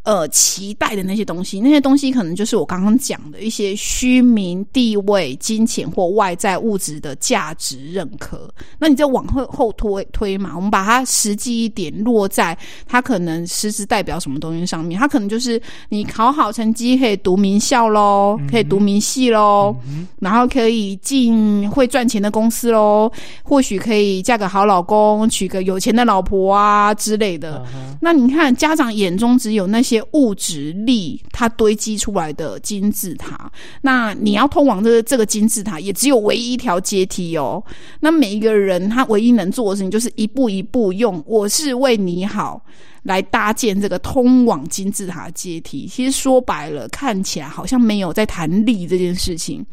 [0.07, 8.49] 呃，期待的那些东西，那些东西可能就是我刚刚讲的一些虚名、地位、金钱或外在物质的价值认可。
[8.79, 14.97] 那你再往后后推推嘛，我们把它实际一点落在它可能实质代表什么东西上面。
[14.97, 23.11] 它可能就是你考好成绩可以读名校喽，可以读名系喽，嗯、然后可以进会赚钱的公司喽，
[23.43, 27.61] 或许可以嫁个好老公，娶个有钱的老婆啊之类的。
[27.75, 29.96] 嗯、那你看，家长眼中只有那些。
[30.13, 33.51] 物质力，它堆积出来的金字塔。
[33.81, 37.63] 那你要通往这个这个金字塔，也只有唯一一条阶梯哦。
[37.99, 42.61] 那每一个人，他唯一能做的事情，就是一步一步用“我是为你好”
[43.03, 45.87] 来搭建这个通往金字塔阶梯。
[45.87, 49.65] 其实说白了，看起来好像没有在谈利这件事情。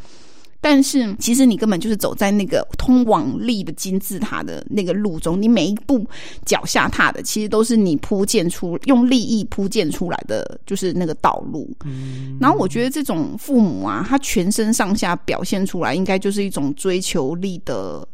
[0.66, 6.02] 但是，其实你根本就是走在那个通往利的金字塔的那个路中，你每一步
[6.46, 11.70] 脚下踏的，其实都是你铺建出用利益铺建出来的，就是那个道路。
[11.84, 12.38] 嗯。
[12.40, 18.08] 然后我觉得这种父母啊，他全身上下表现出来，应该就是一种追求利的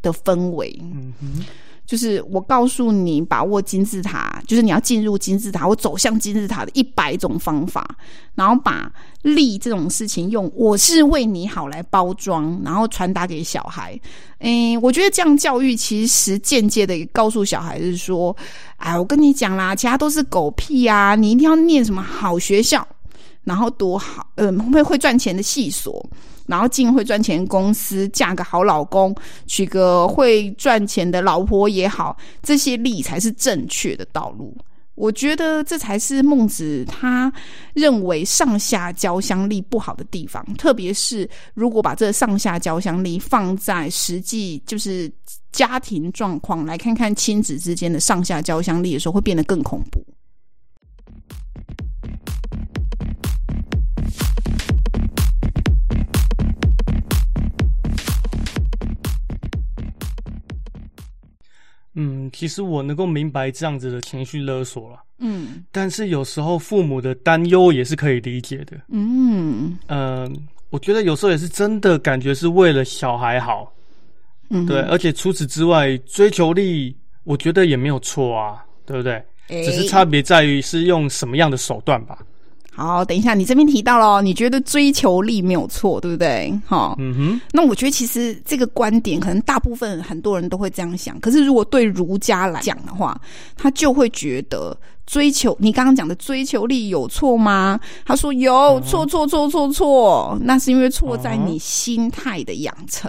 [0.00, 0.74] 的氛围。
[0.80, 1.44] 嗯哼。
[1.86, 7.86] 就是我告诉你，把握金字塔，就是你要进入金字塔，我走向金字塔的一百种方法，
[8.34, 14.00] 然后把利这种事情用“我是为你好”来包装，然后传达给小孩。
[14.38, 18.34] 诶，我觉得这样教育其实间接的告诉小孩子说
[18.78, 21.14] ：“哎，我跟你讲啦，其他都是狗屁啊！
[21.14, 22.86] 你一定要念什么好学校，
[23.44, 26.04] 然后多好，呃，会会赚钱的细所。”
[26.46, 29.14] 然后进会赚钱公司，嫁个好老公，
[29.46, 34.56] 娶个会赚钱的老婆也好，这些利才是正确的道路。
[34.94, 37.32] 我觉得这才是孟子他
[37.72, 40.44] 认为上下交相利不好的地方。
[40.54, 45.10] 特别是如果把这上下交相利放在实际就是
[45.50, 50.00] 家庭状况来看看亲子之间的上下交相利的时候，会变得更恐怖。
[61.94, 64.98] 嗯，其实我能够明白这样子的情绪勒索了。
[65.18, 68.76] 嗯，但是有时候父母的担忧也是可以理解的。
[68.88, 70.28] 嗯，呃，
[70.70, 73.72] 我觉得有时候也是真的感觉是为了小孩好。
[74.50, 79.22] 嗯，对，而且除此之外，追求利，我觉得也没有错啊，对不对？
[79.48, 82.18] 欸，只是差别在于是用什么样的手段吧。
[82.76, 86.52] 好，等一下，你这边提到了，你觉得追求力没有错，对不对？
[86.66, 87.40] 好，嗯哼。
[87.52, 91.18] 那我觉得其实这个观点，可能大部分很多人都会这样想。
[91.20, 93.18] 可是如果对儒家来讲的话，
[93.56, 97.78] 他就会觉得追求你刚刚讲的追求力有错吗？
[98.04, 103.08] 他说有，错错错错错，那是因为错在你心态的养成。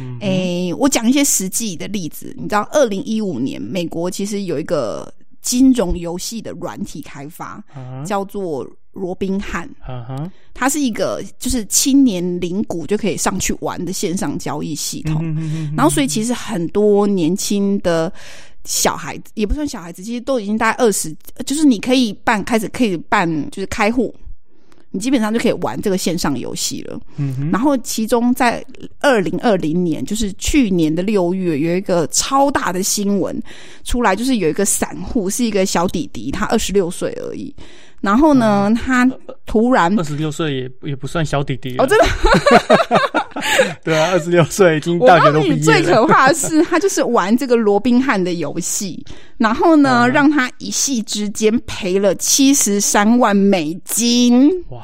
[0.00, 0.18] 嗯哼。
[0.20, 5.12] 诶，我讲一些实际的例子，你知道，二零一五年美国其实有一个。
[5.42, 8.06] 金融游戏的软体开发，uh huh.
[8.06, 9.68] 叫做罗宾汉。
[9.86, 10.30] Uh huh.
[10.54, 15.22] 它是一个就是青年零股就可以上去玩的线上交易系统。
[15.22, 15.76] Uh.
[15.76, 18.12] 然后，所以其实很多年轻的
[18.64, 24.14] 小孩子也不算小孩子，其实都已经大概二十，就是你可以办开始可以办就是开户。
[24.92, 27.00] 你基本上就可以玩这个线上游戏了。
[27.16, 27.50] 嗯。
[27.50, 28.64] 然后，其中在
[29.00, 33.42] 二零二零年，就是去年的六月，有一个超大的新闻
[33.82, 37.54] 出来，就是有一个散户是一个小弟弟，他二十六岁而已。
[38.02, 39.10] 然后呢，嗯、他
[39.46, 42.04] 突然二十六岁也也不算小弟弟哦，真的。
[43.82, 45.62] 对啊，二十六岁已经大学都毕业了。
[45.62, 49.04] 最可怕的是，他就是玩这个罗宾汉的游戏，
[49.38, 54.50] 然后呢，嗯、让他一夕之间赔了七十三万美金。
[54.68, 54.82] 哇，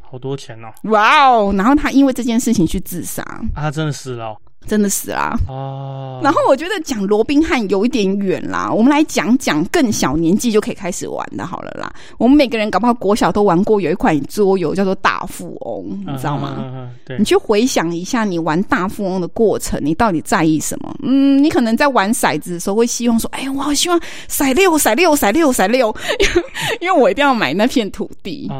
[0.00, 0.68] 好多钱哦！
[0.84, 3.22] 哇哦，然后他因为这件事情去自杀。
[3.22, 4.36] 啊，他真的死了。
[4.66, 5.38] 真的死啦！
[5.48, 11.90] 哦，然后我觉得讲罗宾汉有一点远啦，我们来讲讲更小年纪就可以开始玩的好了啦。
[12.18, 16.56] 我们每个人搞不好国小都玩过有一款桌游叫做大富翁，你知道吗？
[16.58, 20.94] 嗯嗯、对，你去回想一下你玩大富翁的过程，你到底在意什么？
[21.02, 25.94] 嗯，你可能在玩骰子的时候会希望说，哎呀，我好希望骰六骰六骰六骰六，
[26.80, 28.50] 因为我一定要买那片土地。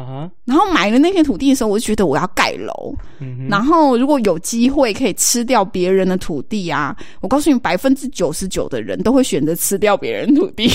[0.45, 2.95] 然后买了那片土地的时候，我就觉得我要盖楼。
[3.19, 5.99] 嗯，然后如果有机会可以吃掉别人。
[5.99, 10.71] 人的土地啊，我告诉你，百分之九十九的人都会选择吃掉别人土地。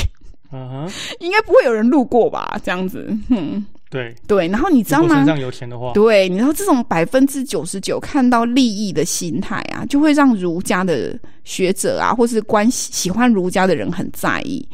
[0.52, 2.60] 嗯哼，应该不会有人路过吧？
[2.62, 4.48] 这样子，哼，对对。
[4.48, 5.22] 然后你知道吗？
[5.24, 14.66] 这样有钱的话，对，你知道这种百分之九十九看到利益的心态啊，就会让儒家的学者啊，或是关系喜欢儒家的人很在意。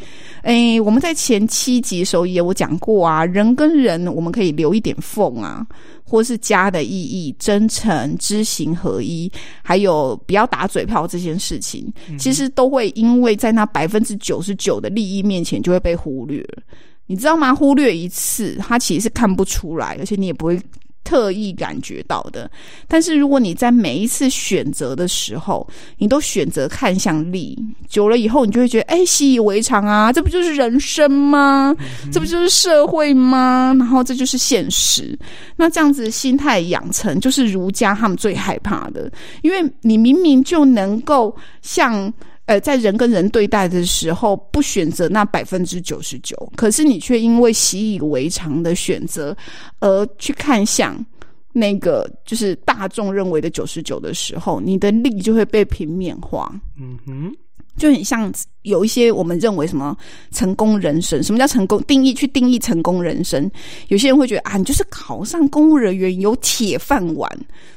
[0.43, 5.67] 哎，我们在前七集的时候也有讲过啊，人跟人我们可以留一点缝啊。
[6.03, 9.31] 或是家的意义、真诚、知行合一，
[9.63, 16.65] 还有不要打嘴炮这件事情，嗯、其实都会因为在那百分之九十九的利益面前就会被忽略了，
[17.11, 17.53] 你知道吗？
[17.53, 20.63] 忽略一次，他其实是看不出来，而且你也不会。
[21.03, 22.49] 特意感觉到的，
[22.87, 25.67] 但是如果你在每一次选择的时候，
[25.99, 31.75] 你都选择看向利，久了以后，你就会觉得，哎，习以为常啊，这不就是人生吗？
[32.13, 33.75] 这不就是社会吗？
[33.77, 35.19] 然后这就是现实。
[35.57, 39.11] 那这样子心态养成，就是儒家他们最害怕的，
[39.43, 42.13] 因为你明明就能够像。
[42.47, 49.37] 呃，在人跟人对待的时候，不选择那百分之九十九，可是你却因为习以为常的选择，
[49.79, 51.05] 而去看向
[51.53, 56.53] 那个就是大众认为的九十九的时候，你的力就会被平面化。
[56.77, 57.33] 嗯哼，
[57.77, 59.97] 就很像有一些我们认为什么
[60.31, 62.13] 成功人生，什么叫成功定义？
[62.13, 63.51] 去定义成功人生，
[63.89, 67.31] 有些人会觉得啊，你就是考上公务人员，有铁饭碗，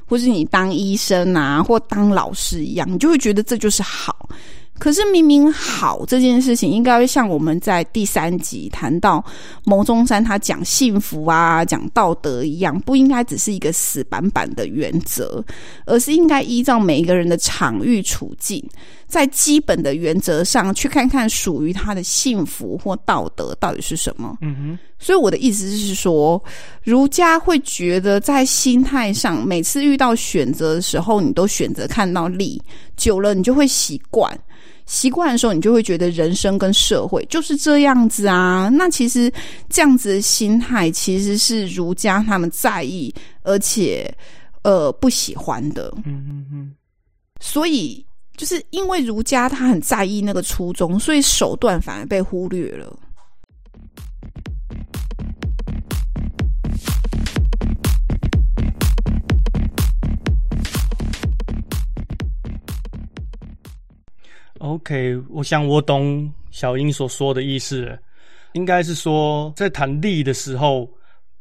[0.05, 4.29] 或是你当医生啊，或当老师一样，你就会觉得这就是好。
[4.79, 9.23] 可是明明好这件事情，应该会像我们在第三集谈到
[9.63, 15.43] 牟中山他讲幸福啊、讲道德一样，不应该只是一个死板板的原则，
[15.85, 18.61] 而是应该依照每一个人的场域处境，
[19.07, 24.37] 在基本的原则上去看看属于他的幸福或道德到底是什么。
[24.41, 24.79] 嗯哼。
[24.99, 26.41] 所以我的意思是说，
[26.81, 32.61] 儒家会觉得在心态上，每次遇到选择的时候，你都选择看到利，
[32.97, 34.37] 久了你就会习惯。
[34.85, 38.69] 习惯的时候，你就会觉得人生跟社会就是这样子啊。
[38.71, 39.31] 那其实
[39.69, 44.13] 这样子的心态，其实是儒家他们在意，而且
[44.63, 45.93] 呃不喜欢的。
[46.05, 46.73] 嗯嗯嗯。
[47.39, 48.05] 所以
[48.37, 52.97] 就是因为儒家他很在意那个初衷，所以手段反而被忽略了。
[64.63, 67.99] OK，我想我懂小英所说的意思，
[68.53, 70.89] 应该是说在谈利的时候，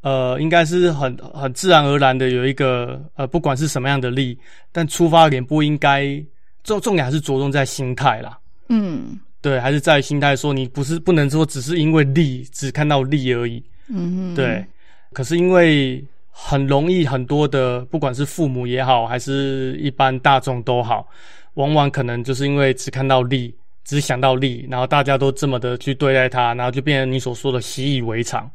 [0.01, 4.37] 呃，应该是很很自然而然的有一个呃，不管是什么样的利，
[4.73, 6.21] 但出发点不应该
[6.65, 8.37] 重重点还是着重在心态啦。
[8.69, 13.63] 嗯，对，还是在心态说你不是不能说只是因为利，只看到利而已。
[13.87, 14.65] 嗯，对。
[15.13, 21.07] 可是因为很容易很多的，不管是父母也好，还是一般大众都好。
[21.55, 28.51] 往往可能就是因为只看到利，只想到利，然后大家都这么的去对待他，然后就变成你所说的习以为常。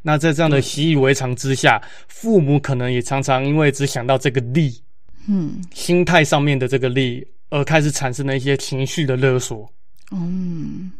[0.00, 4.72] 那在这样的习以为常之下，嗯、父母可能也常常因为只想到这个利，
[5.28, 9.68] 嗯，心态上面的这个利，而开始产生了一些情绪的勒索。
[10.12, 10.90] 嗯，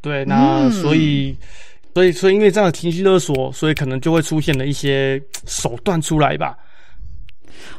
[0.00, 1.36] 对，那所以，嗯、
[1.94, 6.56] 所以，所以因为这样的情绪勒索，所以可能就会出现了一些手段出来吧。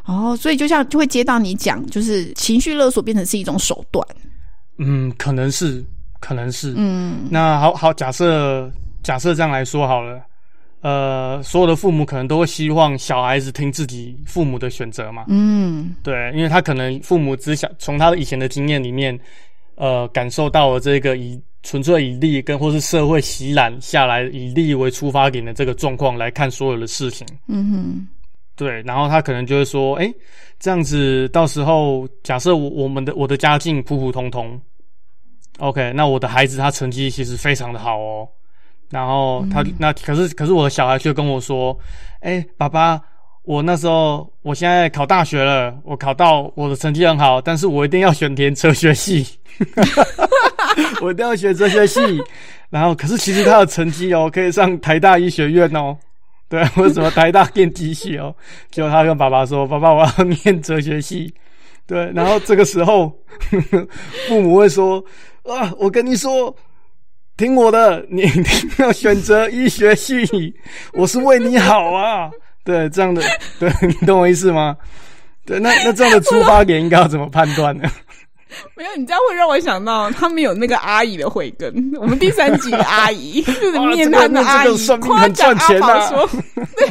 [0.06, 4.06] 哦，所以就像就会接到你讲，就是情绪勒索变成是一种手段。
[4.78, 5.84] 嗯，可能是，
[6.20, 6.74] 可能是。
[6.76, 8.72] 嗯，那好好假设
[9.04, 10.22] 假设这样来说好了，
[10.82, 15.26] 呃，所有的父母可能都会希望小孩子听自己父母的选择嘛。
[15.28, 19.18] 嗯，对，因为他可能父母只想从他的以前的经验里面，
[19.76, 27.26] 呃，感受到了这个以纯粹以利跟或是社会洗染下来以利为出发点的这个状况来看所有的事情。
[27.48, 28.08] 嗯哼，
[28.64, 30.12] 对，然后他可能就会说，哎，
[30.60, 34.60] 这样子到时候假设我我们的我的家境普普通通
[35.60, 38.28] ，OK，那我的孩子他成绩其实非常的好哦。
[38.90, 41.78] 然后他、嗯、那可是可是我的小孩却跟我说
[42.22, 43.02] ：“哎，爸爸，
[43.44, 49.26] 我那时候我现在考大学了，我考到我的成绩很好，但是我一定要选填哲学系，
[51.02, 52.00] 我一定要选哲学系。
[52.70, 55.96] 然后可是其实他的成绩哦，可以上台大医学院哦，
[56.54, 58.36] 对， 或者什么台大电机系哦。
[58.70, 61.34] 结果他跟爸爸说：‘爸爸，我要念哲学系。’
[61.88, 63.12] 对，然后这个时候
[64.28, 65.04] 父母会说
[65.50, 66.56] ：‘啊，我跟你说。’
[67.36, 70.54] 听我的，你 一定要选择医学系，
[70.94, 72.30] 我是为你好啊！
[72.64, 73.24] 对，这样的，
[73.60, 74.78] 对，你懂我意思吗？
[75.44, 77.90] 对，那那这样的出发点应该要怎么判断呢？
[78.76, 81.74] 没有，你这样会让我想到他们有那个阿姨的慧根。
[82.00, 86.30] 我们第三集的阿姨 就是面瘫的阿姨，夸奖阿宝说
[86.76, 86.88] ：“对，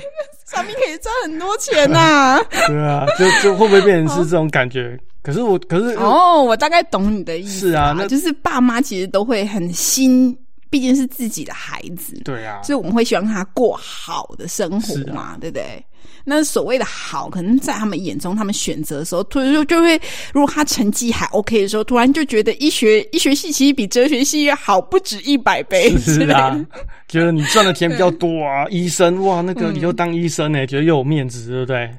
[0.47, 4.99] 算命可以赚很多钱呐、啊。”对啊，就就会不会变成是这种感觉？
[5.23, 7.71] 可是我，可是哦，我大概懂你的意思。
[7.71, 10.37] 是啊，那就是爸妈其实都会很心，
[10.73, 12.19] 毕竟是自己的孩子。
[12.25, 15.85] 对啊，所以我们会希望他过好的生活嘛，啊、对不对？
[16.25, 20.01] 那所谓的好，可能在他们眼中，他们选择的时候，突然就就会，
[20.33, 25.97] 如果他成绩还 OK 的时候，突然就觉得医学医学系其实比哲学系好不止一百倍。
[25.99, 26.59] 是啊，
[27.09, 31.91] 觉得你赚的钱比较多啊，医生哇，那个你就当医生呢、欸，嗯、觉得又有面子，对不对？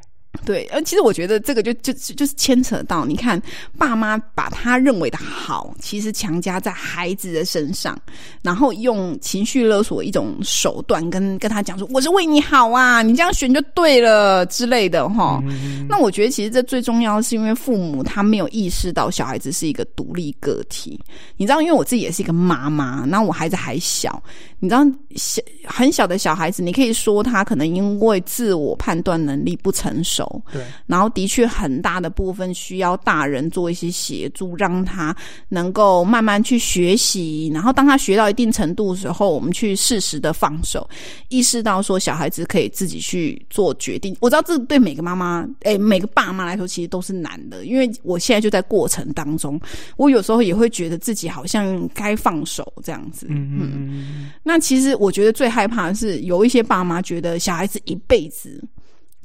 [0.46, 3.42] 对，呃，其实我觉得这个就就就是牵扯到，你看，
[3.78, 7.98] 爸妈把他认为的好，其实强加在孩子的身上，
[8.42, 15.42] 然后用情绪勒索一种手段跟跟他讲说，我是为你好啊，你这样选就对了之类的哈。
[15.48, 21.00] 嗯、那我觉得其实这最重要的是因为父母他没有意识到小孩子是一个独立个体，
[21.38, 24.22] 你知道，因为我自己也是一个妈妈，那我孩子还小，
[24.60, 24.84] 你知道
[25.16, 30.23] 小很小的小孩子，你可以说他可能因为自我判断能力不成熟。
[30.52, 35.16] 对，然后的确很大的部分需要大人做一些协助，让他
[35.50, 37.50] 能够慢慢去学习。
[37.54, 40.88] 然后当他学到一定程度的时候，我们去适时的放手，
[41.30, 44.16] 意识到说小孩子可以自己去做决定。
[44.20, 49.60] 我知道这对每个妈妈，诶，每个爸妈来说其实都是难的，因为我现在就在过程当中，
[49.98, 53.28] 我有时候也会觉得自己好像该放手这样子。
[53.30, 54.32] 嗯嗯嗯。
[54.44, 58.64] 那其实我觉得最害怕的是有一些爸妈觉得小孩子一辈子。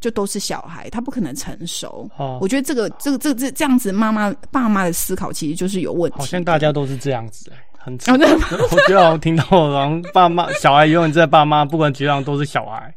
[0.01, 2.11] 就都是小孩，他不可能成熟。
[2.17, 6.19] 哦，我觉得这个、这个、这、这这样子，妈妈、爸妈的思考其实就是有问题。
[6.19, 8.15] 好像大家都是这样子，很惨。
[8.19, 12.95] 我觉得我听到，然后爸妈、小孩永远在爸妈，不管怎样都是小孩。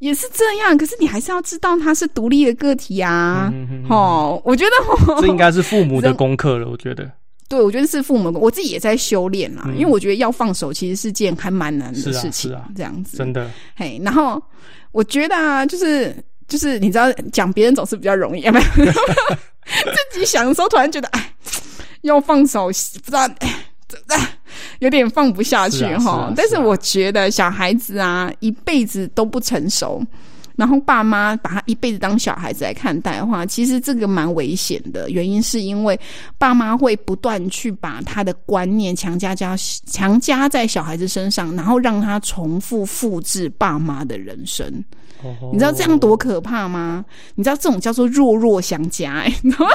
[0.00, 3.50] 也是这样，可是你还是要知道他是独立的个体啊。
[3.88, 6.68] 哦，我觉得这应该是父母的 功课了。
[6.68, 7.10] 我觉得，
[7.48, 9.64] 对，我觉得是父母，我自己也在修炼啊。
[9.76, 12.32] 因为我觉得要放手，其实是件还蛮难的事情。
[12.32, 13.50] 是啊，这样子，真的。
[13.76, 14.42] 嘿，然后。
[14.92, 16.14] 我觉得啊，就是
[16.46, 18.66] 就是，你知道，讲别人总是比较容易，有没有？
[20.12, 21.34] 自己想的时候，突然觉得，哎，
[22.02, 24.38] 要放手，不知道，哎，
[24.78, 26.32] 有点放不下去哈。
[26.36, 30.00] 但是我觉得小孩子啊，一辈子都不成熟。
[30.56, 35.10] 然后爸妈把他一辈子当小孩子来看待的话，其实这个蛮危险的。
[35.10, 35.98] 原因是因为
[36.38, 44.84] 爸妈会不断去把他的观念强加加强加在小孩子身上，然后让他重复复制爸妈的人生。
[45.22, 45.52] Oh.
[45.52, 47.04] 你知道这样多可怕吗？
[47.34, 49.66] 你知道这种叫做弱弱相加，哎，弱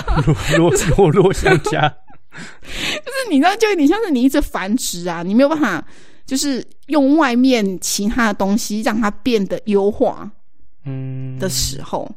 [0.58, 1.90] 弱弱弱相加，
[2.32, 5.84] 就是你知道，就有点像是你一直繁殖啊，你没有办法，
[6.26, 10.30] 就是用外面其他的东西让它变得优化。
[10.86, 12.10] 嗯，的时候，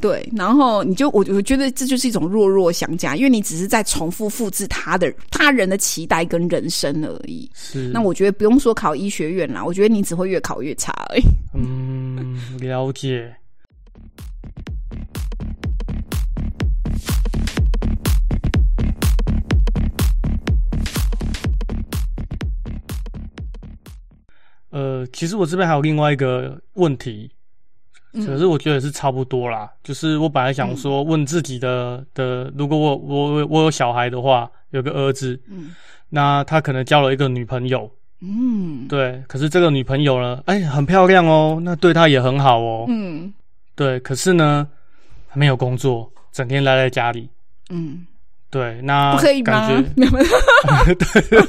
[0.00, 7.50] 对，然后你就我我觉得这就是一种弱弱相加，因为你只是在重复复制他的他人的期待跟人生而已。
[7.54, 11.22] 是，那我觉得不用说考医学院啦，我觉得你只会越考越差而已。
[11.54, 13.34] 嗯，了解。
[24.70, 27.28] 呃，其实我这边还有另外一个问题。
[28.26, 35.74] 可是我觉得是差不多啦，就是我本来想说问自己的的，如果我我我有小孩的话，有个儿子，嗯，
[36.08, 37.90] 那他可能交了一个女朋友，
[38.20, 43.32] 嗯，对，可是这个女朋友呢，哎，很漂亮哦，那对他也很好哦，嗯，
[43.74, 44.66] 对，可是呢，
[45.28, 47.28] 还没有工作，整天赖在家里，
[47.70, 48.06] 嗯，
[48.50, 49.68] 对，那不可以吗？
[50.98, 51.40] 对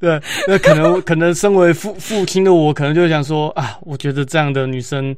[0.00, 5.16] 对，那可能可能身为父父亲的我，可能就想说啊，我觉得这样的女生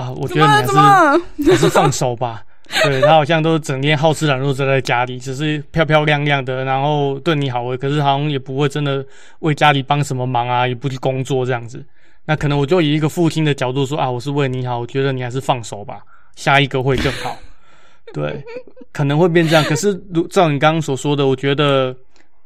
[0.00, 2.42] 啊，我觉得你还是还是放手吧。
[2.84, 9.04] 对，他好像都整天好吃懒做，宅在家里，只是漂漂亮亮的，然后对你好，可是好像也不会真的
[9.40, 11.84] 为家里帮什么忙啊，也不去工作这样子。
[12.24, 15.98] 那可能我就以一个父亲的角度说啊，我是为你好，我觉得你还是放手吧，
[16.36, 17.36] 下一个会更好。
[18.14, 18.40] 对，
[18.92, 19.64] 可能会变这样。
[19.64, 21.92] 可是如照你刚刚所说的，我觉得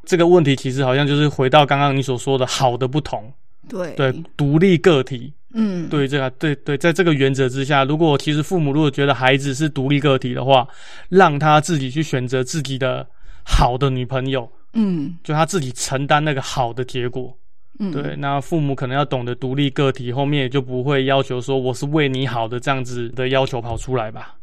[0.06, 3.30] 这个问题其实好像就是回到刚刚你所说的好的不同。
[3.68, 5.32] 对对，独立个体。
[5.56, 10.66] 嗯，对，这个对对，在这个原则之下，如果其实父母如果觉得孩子是独立个体的话，
[11.08, 13.06] 让他自己去选择自己的
[13.44, 14.50] 好的女朋友。
[14.72, 17.32] 嗯，就他自己承担那个好的结果。
[17.78, 24.34] 嗯，对，那父母可能要懂得独立个体，后面也就不会要求说我是为你好的这样子的要求跑出来吧。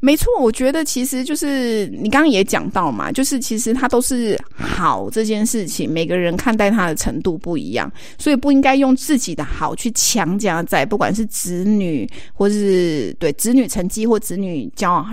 [0.00, 15.06] 没错，我觉得其实就是你刚刚也讲到嘛，就是其实它都是好这件事情，每个人看待它的程度不一样，所以不应该用自己的好去强加在不管是子女或是对子女成绩或子女教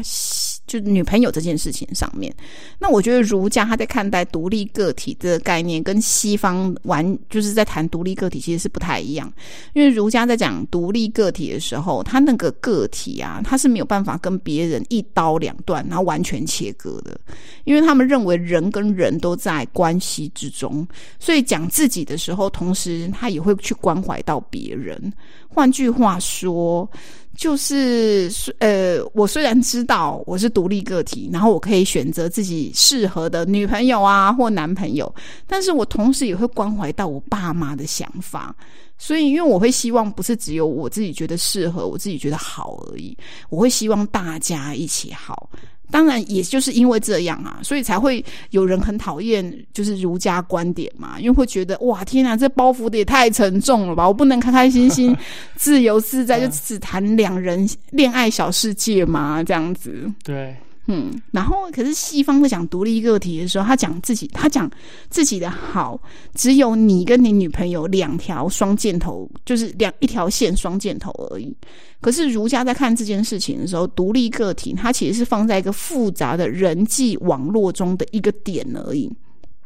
[0.67, 2.31] 就女朋友这件事情上面。
[2.77, 9.31] 那我觉得儒家他在看待独立个体的概念，跟西方玩就是在谈独立个体其实是不太一样，
[9.73, 14.83] 因为儒家在讲独立个体的时候，他那个个体啊，他是没有办法跟别人。
[14.89, 17.19] 一刀两断，然后完全切割的，
[17.63, 20.87] 因为他们认为人跟人都在关系之中，
[21.19, 25.11] 所以讲自己的时候，同时他也会去关怀到别人。
[25.47, 26.89] 换句话说，
[27.37, 35.13] 就是呃，我虽然知道我是独立个体，然后我可以选择自己适合的女朋友啊或男朋友，
[35.45, 38.55] 但是我同时也会关怀到我爸妈的想法。
[38.97, 43.15] 所以，因为我会希望不是只有我自己觉得适合，我自己觉得好而已。
[43.49, 45.47] 我会希望大家一起好。
[45.89, 54.07] 当然，也就是因为这样啊，所以才会有人很讨厌就是儒家观点嘛，因为会觉得哇，天啊，这包袱的也太沉重了吧！
[54.07, 55.15] 我不能开开心心、
[55.55, 60.11] 自由自在，就只谈两人恋爱小世界嘛，这样子。
[60.23, 60.55] 对。
[60.89, 64.71] 嗯，然后可是西方在讲独立个体的时候，他讲自己，他讲
[65.09, 65.99] 自己的好，
[66.33, 71.53] 只有你跟你女朋友两条双箭头，就是两一条线双箭头而已。
[71.99, 79.11] 可是儒家在看这件事情的时候，独立个体它其实是放在一个复杂的人际网络中的一个点而已，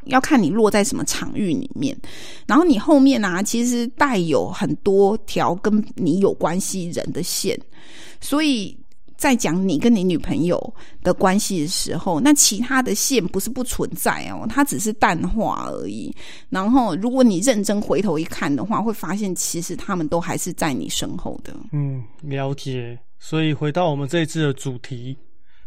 [0.06, 1.96] 要看你落在什么场域里面。
[2.48, 7.56] 然后你后面啊，其实带有很多条跟你有关系人的线，
[8.20, 8.76] 所以。
[9.22, 16.12] 在讲你跟你女朋友的关系的时候，那其他的线不是不存在哦，它只是淡化而已。
[16.50, 21.56] 然后，如果你认真回头一看的话，会发现其实他们都还是在你身后的。
[21.72, 22.98] 嗯，了解。
[23.20, 25.16] 所以回到我们这一次的主题，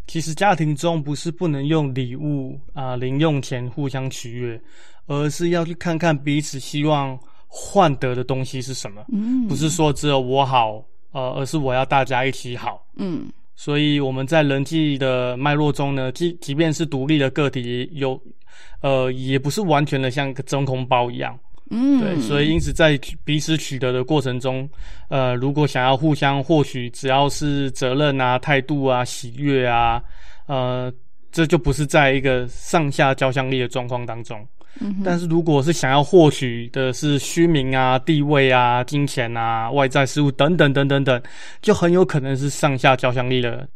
[0.09, 4.61] 其实家庭中不是不能用礼物啊、零用钱互相取悦，
[5.07, 9.05] 而是要去看看彼此希望换得的东西是什么。
[9.13, 12.85] 嗯，不是说只有我好，呃，而是我要大家一起好。
[12.97, 13.29] 嗯。
[13.57, 18.21] 所以我们在人际的脉络中呢，即即便是独立的个体，有
[18.81, 21.39] 呃，也不是完全的像个真空包一样。
[21.71, 22.21] 嗯，对。
[22.21, 24.69] 所以因此在彼此取得的过程中，
[25.09, 30.03] 呃，如果想要互相获取，只要是责任啊、态度啊、喜悦啊，
[30.47, 30.93] 呃，
[31.33, 34.47] 这就不是在一个上下交相力的状况当中。
[34.81, 41.23] 嗯，但是如果是想要获取的是虚名啊、地位啊、金钱啊、外在事物等等等等等，
[41.63, 43.67] 就很有可能是上下交相利了。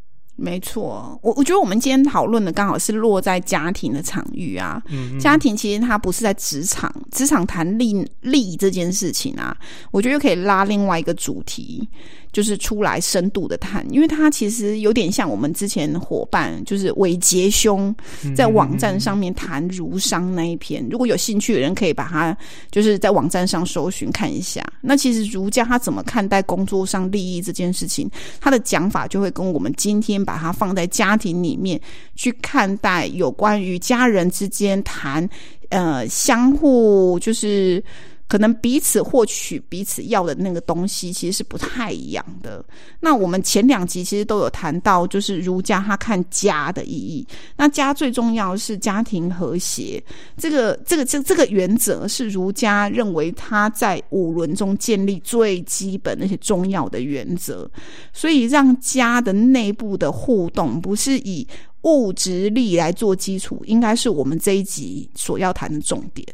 [0.41, 4.81] 没错，我我觉得我们今天讨论的刚好是落在家庭的场域啊。
[4.89, 9.57] 嗯，家庭其实它不是在职场，职场谈利利这件事情啊，
[9.91, 11.89] 我觉得可以拉另外一个主题。
[12.33, 17.95] 就是出来深度的谈，因为他其实有点像我们之前伙伴，就是伟杰兄
[18.37, 20.87] 在网站上面谈儒商那一篇。
[20.91, 22.37] 如果有兴趣的人，可以把它
[22.71, 24.63] 就是在网站上搜寻看一下。
[24.81, 28.11] 那其实儒家他怎么看待工作上利益这件事情，
[28.41, 31.81] 他的讲法就会跟我们今天把它放在家庭里面
[32.15, 35.29] 去看待有关于家人之间谈，
[35.71, 37.83] 呃，相互就是。
[38.29, 42.63] 可能彼此获取彼此要的那个东西，其实是不太一样的。
[43.01, 47.27] 那我们前两集其实都有谈到，就是儒家他看家的意义。
[47.57, 50.03] 那家最重要是家庭和谐，
[50.37, 57.69] 这个这个这这个原则是儒家认为他在五伦中建立最基本那些重要的原则。
[58.13, 61.47] 所以让家的内部的互动不是以
[61.83, 66.27] 物质力来做基础，应该是我们这一集所要谈的重点。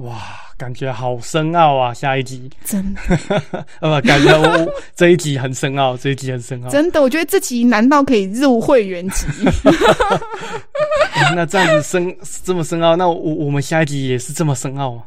[0.00, 0.18] 哇，
[0.56, 1.92] 感觉好深奥啊！
[1.92, 3.00] 下一集真的，
[3.80, 6.70] 呃，感觉我这一集很深奥，这一集很深奥。
[6.70, 9.26] 真的，我觉得这集难道可以入会员级？
[11.36, 15.04] 那这样子深这么深奥，那我我们下一集也是这么深奥啊？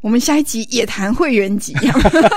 [0.00, 1.74] 我们下一集也谈会员级，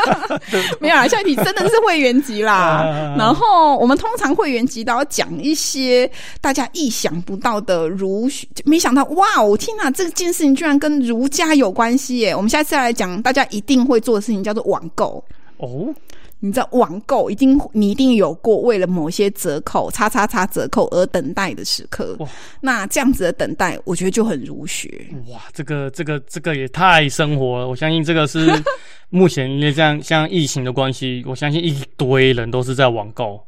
[0.81, 2.83] 没有啦，下一集真的是会员级啦。
[3.17, 6.09] 然后我们通常会员级都要讲一些
[6.41, 12.35] 大家意想不到的儒学，没想到哇，我天哪，这件事情居然跟儒家有关系耶！
[12.35, 15.23] 我们下次来讲，大家一定会做的事情叫做网购
[15.57, 15.93] 哦。
[16.43, 22.15] 你知道网购一定你一定有过为了某些折扣、叉叉叉折扣而等待的时刻。
[22.17, 22.27] 哇，
[22.59, 25.07] 那这样子的等待，我觉得就很儒学。
[25.27, 27.67] 哇，这个这个这个也太生活了。
[27.67, 28.51] 我相信这个是
[29.09, 33.39] 目前因为这样像疫情的关系，我相信一堆人都是在网购。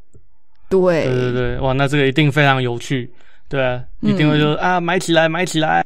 [0.68, 3.12] 对对对对，哇，那这个一定非常有趣。
[3.48, 5.83] 对啊，一定会说、嗯、啊，买起来，买起来。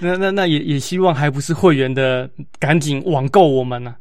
[0.00, 4.00] 那 那那也也希望还不是会员的，赶紧网购我们呢、啊。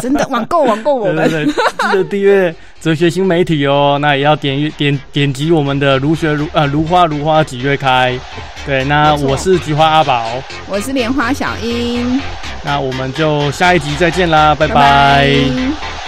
[0.00, 3.98] 真的网购网购我们，对对对，记得订阅哲学新媒体哦。
[4.00, 8.18] 那也要点点点击我们的如学如啊如花如花几月开。
[8.64, 12.18] 对，那我是菊花阿宝，我是莲花小英。
[12.64, 14.74] 那我们就下一集再见啦，拜拜。
[14.74, 16.01] 拜拜。